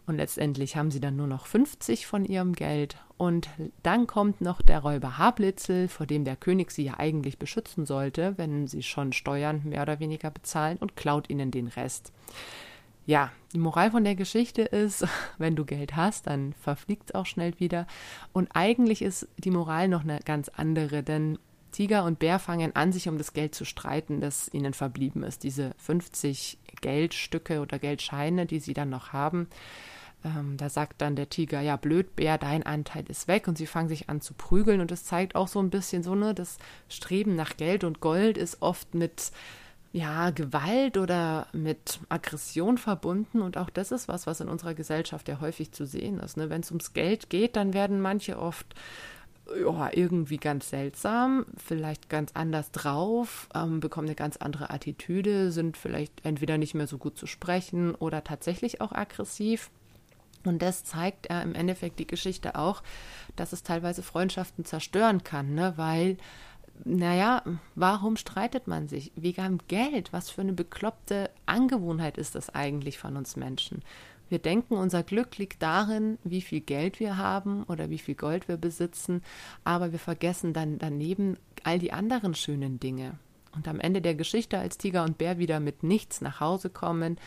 und 0.06 0.16
letztendlich 0.16 0.76
haben 0.76 0.90
sie 0.90 1.00
dann 1.00 1.16
nur 1.16 1.26
noch 1.26 1.46
50 1.46 2.06
von 2.06 2.24
ihrem 2.24 2.54
Geld. 2.54 2.96
Und 3.16 3.48
dann 3.82 4.06
kommt 4.06 4.40
noch 4.40 4.60
der 4.60 4.80
Räuber 4.80 5.16
Hablitzel, 5.16 5.86
vor 5.88 6.06
dem 6.06 6.24
der 6.24 6.36
König 6.36 6.72
sie 6.72 6.84
ja 6.84 6.94
eigentlich 6.98 7.38
beschützen 7.38 7.86
sollte, 7.86 8.36
wenn 8.36 8.66
sie 8.66 8.82
schon 8.82 9.12
Steuern 9.12 9.62
mehr 9.64 9.82
oder 9.82 10.00
weniger 10.00 10.30
bezahlen, 10.30 10.78
und 10.78 10.96
klaut 10.96 11.30
ihnen 11.30 11.52
den 11.52 11.68
Rest. 11.68 12.12
Ja, 13.06 13.32
die 13.52 13.58
Moral 13.58 13.90
von 13.90 14.04
der 14.04 14.14
Geschichte 14.14 14.62
ist, 14.62 15.06
wenn 15.38 15.56
du 15.56 15.64
Geld 15.64 15.94
hast, 15.94 16.26
dann 16.26 16.52
verfliegt 16.54 17.10
es 17.10 17.14
auch 17.14 17.26
schnell 17.26 17.58
wieder. 17.58 17.86
Und 18.32 18.48
eigentlich 18.54 19.02
ist 19.02 19.28
die 19.38 19.50
Moral 19.50 19.88
noch 19.88 20.02
eine 20.02 20.18
ganz 20.20 20.48
andere, 20.48 21.02
denn 21.02 21.38
Tiger 21.72 22.04
und 22.04 22.18
Bär 22.18 22.38
fangen 22.38 22.76
an, 22.76 22.92
sich 22.92 23.08
um 23.08 23.18
das 23.18 23.32
Geld 23.32 23.54
zu 23.54 23.64
streiten, 23.64 24.20
das 24.20 24.52
ihnen 24.52 24.74
verblieben 24.74 25.22
ist. 25.22 25.42
Diese 25.42 25.72
50 25.78 26.58
Geldstücke 26.82 27.60
oder 27.60 27.78
Geldscheine, 27.78 28.44
die 28.44 28.60
sie 28.60 28.74
dann 28.74 28.90
noch 28.90 29.14
haben. 29.14 29.48
Ähm, 30.24 30.56
da 30.56 30.68
sagt 30.68 31.00
dann 31.00 31.16
der 31.16 31.28
Tiger, 31.28 31.60
ja, 31.60 31.76
blöd, 31.76 32.14
Bär, 32.14 32.38
dein 32.38 32.62
Anteil 32.62 33.04
ist 33.08 33.28
weg. 33.28 33.48
Und 33.48 33.58
sie 33.58 33.66
fangen 33.66 33.88
sich 33.88 34.08
an 34.08 34.20
zu 34.20 34.34
prügeln. 34.34 34.80
Und 34.80 34.90
das 34.90 35.04
zeigt 35.04 35.34
auch 35.34 35.48
so 35.48 35.60
ein 35.60 35.70
bisschen 35.70 36.02
so, 36.02 36.14
ne, 36.14 36.34
das 36.34 36.58
Streben 36.88 37.34
nach 37.34 37.56
Geld 37.56 37.84
und 37.84 38.00
Gold 38.00 38.36
ist 38.36 38.60
oft 38.60 38.94
mit, 38.94 39.32
ja, 39.92 40.30
Gewalt 40.30 40.96
oder 40.96 41.48
mit 41.52 42.00
Aggression 42.08 42.78
verbunden. 42.78 43.42
Und 43.42 43.56
auch 43.56 43.70
das 43.70 43.90
ist 43.90 44.08
was, 44.08 44.26
was 44.26 44.40
in 44.40 44.48
unserer 44.48 44.74
Gesellschaft 44.74 45.28
ja 45.28 45.40
häufig 45.40 45.72
zu 45.72 45.86
sehen 45.86 46.20
ist, 46.20 46.36
ne, 46.36 46.50
wenn 46.50 46.60
es 46.60 46.70
ums 46.70 46.92
Geld 46.92 47.30
geht, 47.30 47.56
dann 47.56 47.74
werden 47.74 48.00
manche 48.00 48.38
oft 48.38 48.74
ja, 49.60 49.90
irgendwie 49.92 50.36
ganz 50.36 50.70
seltsam, 50.70 51.46
vielleicht 51.56 52.08
ganz 52.08 52.32
anders 52.34 52.70
drauf, 52.70 53.48
ähm, 53.54 53.80
bekommen 53.80 54.08
eine 54.08 54.14
ganz 54.14 54.36
andere 54.36 54.70
Attitüde, 54.70 55.52
sind 55.52 55.76
vielleicht 55.76 56.24
entweder 56.24 56.58
nicht 56.58 56.74
mehr 56.74 56.86
so 56.86 56.98
gut 56.98 57.18
zu 57.18 57.26
sprechen 57.26 57.94
oder 57.94 58.24
tatsächlich 58.24 58.80
auch 58.80 58.92
aggressiv. 58.92 59.70
Und 60.44 60.60
das 60.60 60.84
zeigt 60.84 61.30
äh, 61.30 61.42
im 61.42 61.54
Endeffekt 61.54 61.98
die 61.98 62.06
Geschichte 62.06 62.56
auch, 62.56 62.82
dass 63.36 63.52
es 63.52 63.62
teilweise 63.62 64.02
Freundschaften 64.02 64.64
zerstören 64.64 65.22
kann, 65.22 65.54
ne? 65.54 65.74
weil, 65.76 66.16
naja, 66.84 67.42
warum 67.74 68.16
streitet 68.16 68.66
man 68.66 68.88
sich? 68.88 69.12
Wegen 69.14 69.58
Geld. 69.68 70.12
Was 70.12 70.30
für 70.30 70.40
eine 70.40 70.52
bekloppte 70.52 71.30
Angewohnheit 71.46 72.18
ist 72.18 72.34
das 72.34 72.50
eigentlich 72.50 72.98
von 72.98 73.16
uns 73.16 73.36
Menschen? 73.36 73.82
Wir 74.28 74.38
denken, 74.38 74.74
unser 74.74 75.02
Glück 75.02 75.36
liegt 75.38 75.62
darin, 75.62 76.18
wie 76.24 76.40
viel 76.40 76.60
Geld 76.60 77.00
wir 77.00 77.16
haben 77.16 77.64
oder 77.64 77.90
wie 77.90 77.98
viel 77.98 78.14
Gold 78.14 78.48
wir 78.48 78.56
besitzen, 78.56 79.22
aber 79.64 79.92
wir 79.92 79.98
vergessen 79.98 80.52
dann 80.52 80.78
daneben 80.78 81.36
all 81.64 81.78
die 81.78 81.92
anderen 81.92 82.34
schönen 82.34 82.80
Dinge. 82.80 83.18
Und 83.54 83.68
am 83.68 83.80
Ende 83.80 84.00
der 84.00 84.14
Geschichte, 84.14 84.58
als 84.58 84.78
Tiger 84.78 85.04
und 85.04 85.18
Bär 85.18 85.38
wieder 85.38 85.60
mit 85.60 85.82
nichts 85.82 86.22
nach 86.22 86.40
Hause 86.40 86.70
kommen, 86.70 87.18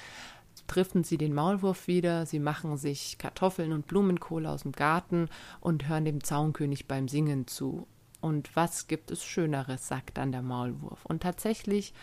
treffen 0.68 1.04
sie 1.04 1.18
den 1.18 1.34
Maulwurf 1.34 1.88
wieder, 1.88 2.26
sie 2.26 2.40
machen 2.40 2.78
sich 2.78 3.18
Kartoffeln 3.18 3.72
und 3.72 3.88
Blumenkohl 3.88 4.46
aus 4.46 4.64
dem 4.64 4.72
Garten 4.72 5.30
und 5.60 5.88
hören 5.88 6.06
dem 6.06 6.24
Zaunkönig 6.24 6.88
beim 6.88 7.08
Singen 7.08 7.48
zu. 7.48 7.88
Und 8.22 8.56
was 8.56 8.88
gibt 8.88 9.12
es 9.12 9.24
Schöneres, 9.24 9.88
sagt 9.88 10.18
dann 10.18 10.32
der 10.32 10.42
Maulwurf. 10.42 11.06
Und 11.06 11.22
tatsächlich 11.22 11.94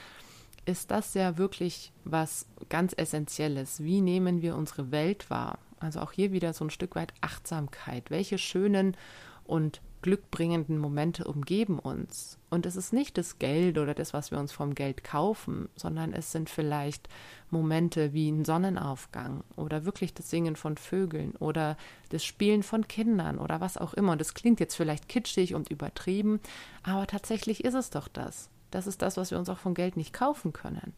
ist 0.65 0.91
das 0.91 1.15
ja 1.15 1.39
wirklich 1.39 1.93
was 2.05 2.47
ganz 2.69 2.95
Essentielles. 2.97 3.83
Wie 3.83 4.01
nehmen 4.01 4.43
wir 4.43 4.57
unsere 4.57 4.91
Welt 4.91 5.29
wahr? 5.31 5.59
Also 5.81 6.01
auch 6.01 6.13
hier 6.13 6.33
wieder 6.33 6.53
so 6.53 6.65
ein 6.65 6.71
Stück 6.71 6.95
weit 6.95 7.13
Achtsamkeit. 7.21 8.11
Welche 8.11 8.39
schönen 8.39 8.97
und 9.45 9.81
glückbringenden 10.03 10.79
Momente 10.79 11.25
umgeben 11.25 11.79
uns. 11.79 12.39
Und 12.51 12.67
es 12.67 12.77
ist 12.77 12.93
nicht 12.93 13.17
das 13.17 13.39
Geld 13.39 13.79
oder 13.79 13.95
das, 13.95 14.13
was 14.13 14.31
wir 14.31 14.39
uns 14.39 14.53
vom 14.53 14.75
Geld 14.75 15.05
kaufen, 15.05 15.69
sondern 15.77 16.13
es 16.13 16.33
sind 16.33 16.51
vielleicht 16.51 17.09
Momente 17.51 18.13
wie 18.13 18.29
ein 18.29 18.45
Sonnenaufgang 18.45 19.45
oder 19.57 19.85
wirklich 19.85 20.13
das 20.13 20.29
Singen 20.29 20.57
von 20.57 20.77
Vögeln 20.77 21.37
oder 21.37 21.77
das 22.11 22.25
Spielen 22.25 22.63
von 22.63 22.89
Kindern 22.89 23.39
oder 23.39 23.61
was 23.61 23.79
auch 23.79 23.95
immer. 23.95 24.13
Und 24.13 24.21
das 24.21 24.35
klingt 24.35 24.61
jetzt 24.61 24.75
vielleicht 24.75 25.09
kitschig 25.09 25.55
und 25.55 25.71
übertrieben, 25.71 26.41
aber 26.83 27.07
tatsächlich 27.07 27.65
ist 27.65 27.75
es 27.75 27.91
doch 27.91 28.09
das. 28.09 28.51
Das 28.73 28.87
ist 28.87 29.03
das, 29.03 29.17
was 29.17 29.31
wir 29.31 29.39
uns 29.39 29.49
auch 29.49 29.59
vom 29.59 29.75
Geld 29.75 29.97
nicht 29.97 30.13
kaufen 30.13 30.53
können 30.53 30.93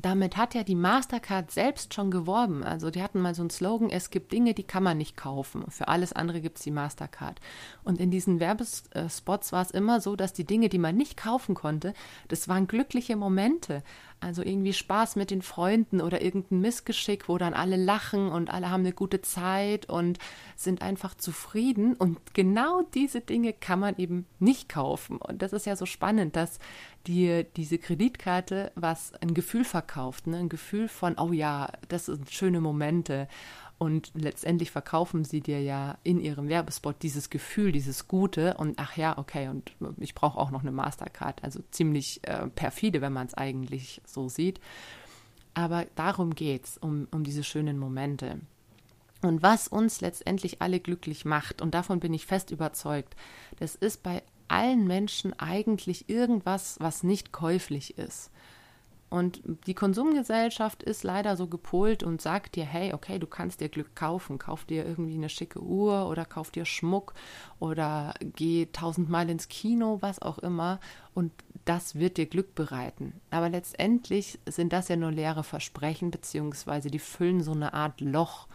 damit 0.00 0.36
hat 0.36 0.54
ja 0.54 0.62
die 0.62 0.74
Mastercard 0.74 1.50
selbst 1.50 1.94
schon 1.94 2.10
geworben. 2.10 2.64
Also 2.64 2.90
die 2.90 3.02
hatten 3.02 3.20
mal 3.20 3.34
so 3.34 3.42
einen 3.42 3.50
Slogan, 3.50 3.90
es 3.90 4.10
gibt 4.10 4.32
Dinge, 4.32 4.54
die 4.54 4.62
kann 4.62 4.82
man 4.82 4.98
nicht 4.98 5.16
kaufen. 5.16 5.64
Für 5.68 5.88
alles 5.88 6.12
andere 6.12 6.40
gibt 6.40 6.58
es 6.58 6.64
die 6.64 6.70
Mastercard. 6.70 7.40
Und 7.84 8.00
in 8.00 8.10
diesen 8.10 8.40
Werbespots 8.40 9.52
war 9.52 9.62
es 9.62 9.70
immer 9.70 10.00
so, 10.00 10.16
dass 10.16 10.32
die 10.32 10.44
Dinge, 10.44 10.68
die 10.68 10.78
man 10.78 10.96
nicht 10.96 11.16
kaufen 11.16 11.54
konnte, 11.54 11.92
das 12.28 12.48
waren 12.48 12.66
glückliche 12.66 13.16
Momente. 13.16 13.82
Also 14.20 14.42
irgendwie 14.42 14.74
Spaß 14.74 15.16
mit 15.16 15.30
den 15.30 15.40
Freunden 15.40 16.02
oder 16.02 16.20
irgendein 16.20 16.60
Missgeschick, 16.60 17.28
wo 17.28 17.38
dann 17.38 17.54
alle 17.54 17.76
lachen 17.76 18.28
und 18.28 18.50
alle 18.50 18.70
haben 18.70 18.80
eine 18.80 18.92
gute 18.92 19.22
Zeit 19.22 19.88
und 19.88 20.18
sind 20.56 20.82
einfach 20.82 21.14
zufrieden. 21.14 21.94
Und 21.94 22.18
genau 22.34 22.82
diese 22.94 23.22
Dinge 23.22 23.54
kann 23.54 23.80
man 23.80 23.96
eben 23.96 24.26
nicht 24.38 24.68
kaufen. 24.68 25.16
Und 25.16 25.40
das 25.40 25.54
ist 25.54 25.64
ja 25.64 25.74
so 25.74 25.86
spannend, 25.86 26.36
dass 26.36 26.58
dir 27.06 27.44
diese 27.44 27.78
Kreditkarte 27.78 28.72
was 28.74 29.14
ein 29.14 29.34
Gefühl 29.34 29.64
verkauft, 29.64 30.26
ne? 30.26 30.38
ein 30.38 30.48
Gefühl 30.48 30.88
von, 30.88 31.16
oh 31.18 31.32
ja, 31.32 31.70
das 31.88 32.06
sind 32.06 32.30
schöne 32.30 32.60
Momente. 32.60 33.28
Und 33.78 34.12
letztendlich 34.14 34.70
verkaufen 34.70 35.24
sie 35.24 35.40
dir 35.40 35.62
ja 35.62 35.96
in 36.02 36.20
ihrem 36.20 36.50
Werbespot 36.50 37.02
dieses 37.02 37.30
Gefühl, 37.30 37.72
dieses 37.72 38.08
Gute 38.08 38.54
und 38.58 38.78
ach 38.78 38.98
ja, 38.98 39.16
okay, 39.16 39.48
und 39.48 39.72
ich 39.96 40.14
brauche 40.14 40.38
auch 40.38 40.50
noch 40.50 40.60
eine 40.60 40.70
Mastercard. 40.70 41.42
Also 41.42 41.60
ziemlich 41.70 42.20
äh, 42.24 42.48
perfide, 42.48 43.00
wenn 43.00 43.14
man 43.14 43.26
es 43.26 43.34
eigentlich 43.34 44.02
so 44.04 44.28
sieht. 44.28 44.60
Aber 45.54 45.86
darum 45.94 46.34
geht's, 46.34 46.76
um, 46.76 47.08
um 47.10 47.24
diese 47.24 47.42
schönen 47.42 47.78
Momente. 47.78 48.40
Und 49.22 49.42
was 49.42 49.68
uns 49.68 50.00
letztendlich 50.00 50.60
alle 50.62 50.80
glücklich 50.80 51.24
macht, 51.24 51.60
und 51.62 51.74
davon 51.74 52.00
bin 52.00 52.14
ich 52.14 52.26
fest 52.26 52.50
überzeugt, 52.50 53.16
das 53.58 53.74
ist 53.74 54.02
bei 54.02 54.22
allen 54.50 54.86
Menschen 54.86 55.38
eigentlich 55.38 56.08
irgendwas, 56.08 56.76
was 56.80 57.02
nicht 57.02 57.32
käuflich 57.32 57.98
ist. 57.98 58.30
Und 59.10 59.42
die 59.66 59.74
Konsumgesellschaft 59.74 60.84
ist 60.84 61.02
leider 61.02 61.36
so 61.36 61.48
gepolt 61.48 62.04
und 62.04 62.22
sagt 62.22 62.54
dir, 62.54 62.64
hey, 62.64 62.94
okay, 62.94 63.18
du 63.18 63.26
kannst 63.26 63.60
dir 63.60 63.68
Glück 63.68 63.96
kaufen. 63.96 64.38
Kauf 64.38 64.64
dir 64.64 64.86
irgendwie 64.86 65.14
eine 65.14 65.28
schicke 65.28 65.60
Uhr 65.60 66.08
oder 66.08 66.24
kauf 66.24 66.52
dir 66.52 66.64
Schmuck 66.64 67.14
oder 67.58 68.14
geh 68.20 68.66
tausendmal 68.72 69.28
ins 69.28 69.48
Kino, 69.48 69.98
was 70.00 70.22
auch 70.22 70.38
immer. 70.38 70.78
Und 71.12 71.32
das 71.64 71.96
wird 71.96 72.18
dir 72.18 72.26
Glück 72.26 72.54
bereiten. 72.54 73.20
Aber 73.30 73.48
letztendlich 73.48 74.38
sind 74.46 74.72
das 74.72 74.86
ja 74.86 74.94
nur 74.94 75.10
leere 75.10 75.42
Versprechen, 75.42 76.12
beziehungsweise 76.12 76.88
die 76.88 77.00
füllen 77.00 77.42
so 77.42 77.50
eine 77.50 77.74
Art 77.74 78.00
Loch. 78.00 78.46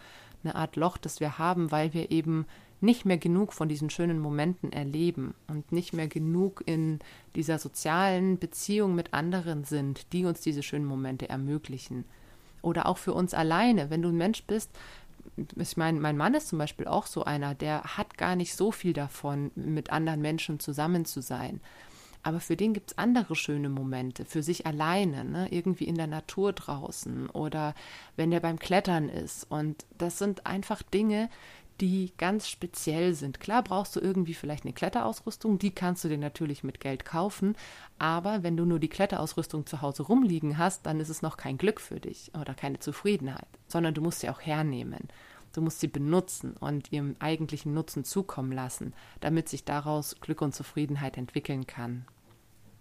Eine 0.42 0.54
Art 0.54 0.76
Loch, 0.76 0.96
das 0.96 1.20
wir 1.20 1.36
haben, 1.36 1.70
weil 1.70 1.92
wir 1.92 2.10
eben 2.10 2.46
nicht 2.80 3.04
mehr 3.04 3.18
genug 3.18 3.52
von 3.52 3.68
diesen 3.68 3.90
schönen 3.90 4.18
Momenten 4.18 4.72
erleben 4.72 5.34
und 5.48 5.72
nicht 5.72 5.92
mehr 5.92 6.08
genug 6.08 6.62
in 6.66 6.98
dieser 7.34 7.58
sozialen 7.58 8.38
Beziehung 8.38 8.94
mit 8.94 9.14
anderen 9.14 9.64
sind, 9.64 10.12
die 10.12 10.24
uns 10.24 10.40
diese 10.40 10.62
schönen 10.62 10.84
Momente 10.84 11.28
ermöglichen. 11.28 12.04
Oder 12.62 12.86
auch 12.86 12.98
für 12.98 13.14
uns 13.14 13.32
alleine, 13.32 13.90
wenn 13.90 14.02
du 14.02 14.08
ein 14.08 14.16
Mensch 14.16 14.42
bist, 14.44 14.70
ich 15.58 15.76
meine, 15.76 16.00
mein 16.00 16.16
Mann 16.16 16.34
ist 16.34 16.48
zum 16.48 16.58
Beispiel 16.58 16.86
auch 16.86 17.06
so 17.06 17.24
einer, 17.24 17.54
der 17.54 17.82
hat 17.82 18.16
gar 18.16 18.36
nicht 18.36 18.54
so 18.54 18.70
viel 18.72 18.92
davon, 18.92 19.50
mit 19.54 19.90
anderen 19.90 20.20
Menschen 20.20 20.60
zusammen 20.60 21.04
zu 21.04 21.20
sein. 21.20 21.60
aber 22.22 22.40
für 22.40 22.56
den 22.56 22.74
gibt 22.74 22.90
es 22.90 22.98
andere 22.98 23.36
schöne 23.36 23.68
Momente, 23.68 24.24
für 24.24 24.42
sich 24.42 24.66
alleine, 24.66 25.24
ne? 25.24 25.46
irgendwie 25.52 25.84
in 25.84 25.94
der 25.94 26.08
Natur 26.08 26.52
draußen 26.52 27.30
oder 27.30 27.72
wenn 28.16 28.32
der 28.32 28.40
beim 28.40 28.58
Klettern 28.58 29.08
ist. 29.08 29.48
Und 29.48 29.86
das 29.96 30.18
sind 30.18 30.44
einfach 30.44 30.82
Dinge, 30.82 31.30
die 31.80 32.12
ganz 32.16 32.48
speziell 32.48 33.14
sind. 33.14 33.40
Klar 33.40 33.62
brauchst 33.62 33.96
du 33.96 34.00
irgendwie 34.00 34.34
vielleicht 34.34 34.64
eine 34.64 34.72
Kletterausrüstung, 34.72 35.58
die 35.58 35.70
kannst 35.70 36.04
du 36.04 36.08
dir 36.08 36.18
natürlich 36.18 36.64
mit 36.64 36.80
Geld 36.80 37.04
kaufen, 37.04 37.56
aber 37.98 38.42
wenn 38.42 38.56
du 38.56 38.64
nur 38.64 38.78
die 38.78 38.88
Kletterausrüstung 38.88 39.66
zu 39.66 39.82
Hause 39.82 40.04
rumliegen 40.04 40.58
hast, 40.58 40.86
dann 40.86 41.00
ist 41.00 41.08
es 41.08 41.22
noch 41.22 41.36
kein 41.36 41.58
Glück 41.58 41.80
für 41.80 42.00
dich 42.00 42.32
oder 42.38 42.54
keine 42.54 42.78
Zufriedenheit, 42.78 43.48
sondern 43.68 43.94
du 43.94 44.02
musst 44.02 44.20
sie 44.20 44.30
auch 44.30 44.40
hernehmen. 44.40 45.08
Du 45.52 45.62
musst 45.62 45.80
sie 45.80 45.88
benutzen 45.88 46.52
und 46.58 46.92
ihrem 46.92 47.16
eigentlichen 47.18 47.72
Nutzen 47.72 48.04
zukommen 48.04 48.52
lassen, 48.52 48.92
damit 49.20 49.48
sich 49.48 49.64
daraus 49.64 50.16
Glück 50.20 50.42
und 50.42 50.54
Zufriedenheit 50.54 51.16
entwickeln 51.16 51.66
kann. 51.66 52.04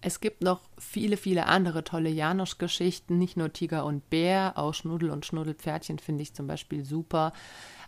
Es 0.02 0.20
gibt 0.20 0.44
noch 0.44 0.62
viele, 0.78 1.18
viele 1.18 1.48
andere 1.48 1.84
tolle 1.84 2.10
Janosch-Geschichten, 2.10 3.18
nicht 3.18 3.38
nur 3.38 3.52
Tiger 3.52 3.86
und 3.86 4.10
Bär, 4.12 4.54
auch 4.56 4.74
Schnuddel 4.76 5.10
und 5.10 5.26
Schnuddelpferdchen 5.26 5.98
finde 5.98 6.22
ich 6.22 6.36
zum 6.36 6.46
Beispiel 6.46 6.86
super. 6.86 7.34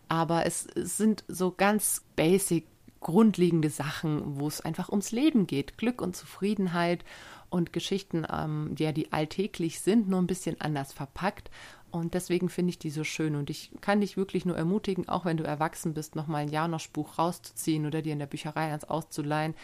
Aber 0.09 0.45
es, 0.45 0.67
sind 0.75 1.23
so 1.27 1.51
ganz 1.51 2.03
basic, 2.15 2.67
grundlegende 2.99 3.69
Sachen, 3.69 4.39
wo 4.39 4.47
es 4.47 4.61
einfach 4.61 4.89
ums 4.89 5.11
Leben 5.11 5.47
geht. 5.47 5.77
Glück 5.77 6.01
und 6.01 6.15
Zufriedenheit 6.15 7.05
und 7.49 7.71
Geschichten, 7.71 8.25
ähm, 8.31 8.75
ja, 8.77 8.91
die 8.91 9.13
alltäglich 9.13 9.79
sind, 9.81 10.09
nur 10.09 10.21
ein 10.21 10.27
bisschen 10.27 10.59
anders 10.59 10.93
verpackt. 10.93 11.49
Und 11.89 12.13
deswegen 12.13 12.49
finde 12.49 12.71
ich 12.71 12.79
die 12.79 12.89
so 12.89 13.03
schön. 13.03 13.35
Und 13.35 13.49
ich 13.49 13.71
kann 13.81 14.01
dich 14.01 14.17
wirklich 14.17 14.45
nur 14.45 14.57
ermutigen, 14.57 15.07
auch 15.07 15.25
wenn 15.25 15.37
du 15.37 15.43
erwachsen 15.43 15.93
bist, 15.93 16.15
nochmal 16.15 16.43
ein 16.43 16.49
Janosch-Buch 16.49 17.17
rauszuziehen 17.17 17.85
oder 17.85 18.01
dir 18.01 18.13
in 18.13 18.19
der 18.19 18.25
Bücherei 18.25 18.73
eins 18.73 18.83
auszuleihen. 18.83 19.55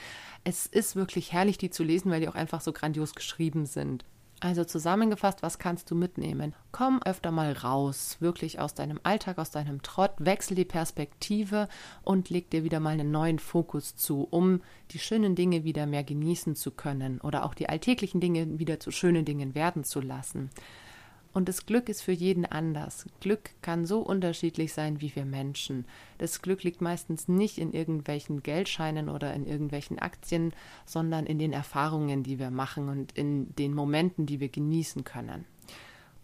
Es 0.44 0.66
ist 0.66 0.96
wirklich 0.96 1.34
herrlich, 1.34 1.58
die 1.58 1.70
zu 1.70 1.84
lesen, 1.84 2.12
weil 2.12 2.22
die 2.22 2.30
auch 2.30 2.36
einfach 2.36 2.62
so 2.62 2.72
grandios 2.72 3.14
geschrieben 3.14 3.66
sind. 3.66 4.06
Also 4.44 4.66
zusammengefasst, 4.66 5.42
was 5.42 5.58
kannst 5.58 5.90
du 5.90 5.96
mitnehmen? 5.96 6.54
Komm 6.74 7.02
öfter 7.06 7.32
mal 7.32 7.54
raus, 7.54 8.18
wirklich 8.20 8.60
aus 8.60 8.74
deinem 8.74 9.00
Alltag, 9.04 9.38
aus 9.38 9.52
deinem 9.52 9.82
Trott, 9.84 10.12
wechsel 10.18 10.56
die 10.56 10.66
Perspektive 10.66 11.70
und 12.04 12.30
leg 12.30 12.50
dir 12.50 12.66
wieder 12.66 12.82
mal 12.82 12.90
einen 12.90 13.10
neuen 13.10 13.40
Fokus 13.40 13.96
zu, 13.96 14.28
um 14.30 14.60
die 14.92 15.00
schönen 15.00 15.36
Dinge 15.36 15.64
wieder 15.64 15.86
mehr 15.86 16.04
genießen 16.04 16.58
zu 16.58 16.72
können 16.72 17.22
oder 17.22 17.46
auch 17.46 17.54
die 17.54 17.70
alltäglichen 17.70 18.20
Dinge 18.20 18.60
wieder 18.60 18.82
zu 18.82 18.92
schönen 18.92 19.24
Dingen 19.24 19.56
werden 19.56 19.86
zu 19.86 20.02
lassen. 20.02 20.50
Und 21.34 21.50
das 21.50 21.66
Glück 21.66 21.90
ist 21.90 22.02
für 22.02 22.12
jeden 22.12 22.46
anders. 22.46 23.08
Glück 23.20 23.50
kann 23.62 23.86
so 23.86 24.00
unterschiedlich 24.02 24.74
sein 24.74 25.02
wie 25.02 25.16
wir 25.16 25.26
Menschen. 25.26 25.86
Das 26.20 26.42
Glück 26.42 26.64
liegt 26.64 26.82
meistens 26.82 27.28
nicht 27.28 27.58
in 27.58 27.74
irgendwelchen 27.74 28.44
Geldscheinen 28.44 29.10
oder 29.10 29.34
in 29.34 29.48
irgendwelchen 29.48 29.98
Aktien, 29.98 30.54
sondern 30.86 31.26
in 31.26 31.40
den 31.40 31.52
Erfahrungen, 31.52 32.22
die 32.22 32.38
wir 32.38 32.52
machen 32.52 32.88
und 32.88 33.12
in 33.14 33.56
den 33.56 33.74
Momenten, 33.74 34.28
die 34.28 34.40
wir 34.40 34.50
genießen 34.50 35.04
können. 35.04 35.46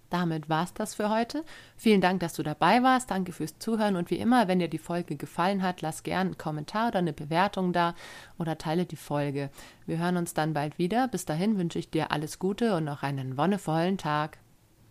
Damit 0.10 0.50
war 0.50 0.64
es 0.64 0.74
das 0.74 0.96
für 0.96 1.10
heute. 1.10 1.44
Vielen 1.78 2.02
Dank, 2.02 2.20
dass 2.20 2.34
du 2.34 2.42
dabei 2.42 2.82
warst. 2.82 3.12
Danke 3.12 3.32
fürs 3.32 3.60
Zuhören. 3.60 3.96
Und 3.96 4.10
wie 4.10 4.18
immer, 4.18 4.48
wenn 4.48 4.60
dir 4.60 4.68
die 4.68 4.80
Folge 4.80 5.16
gefallen 5.16 5.62
hat, 5.62 5.82
lass 5.82 6.04
gerne 6.04 6.30
einen 6.30 6.38
Kommentar 6.38 6.90
oder 6.90 7.00
eine 7.00 7.14
Bewertung 7.14 7.74
da 7.74 7.94
oder 8.40 8.58
teile 8.58 8.86
die 8.86 8.96
Folge. 8.96 9.52
Wir 9.86 10.00
hören 10.00 10.18
uns 10.18 10.34
dann 10.34 10.54
bald 10.54 10.80
wieder. 10.80 11.08
Bis 11.08 11.26
dahin 11.26 11.58
wünsche 11.58 11.78
ich 11.78 11.92
dir 11.92 12.12
alles 12.12 12.40
Gute 12.40 12.76
und 12.76 12.86
noch 12.86 13.04
einen 13.04 13.38
wonnevollen 13.38 14.00
Tag. 14.00 14.40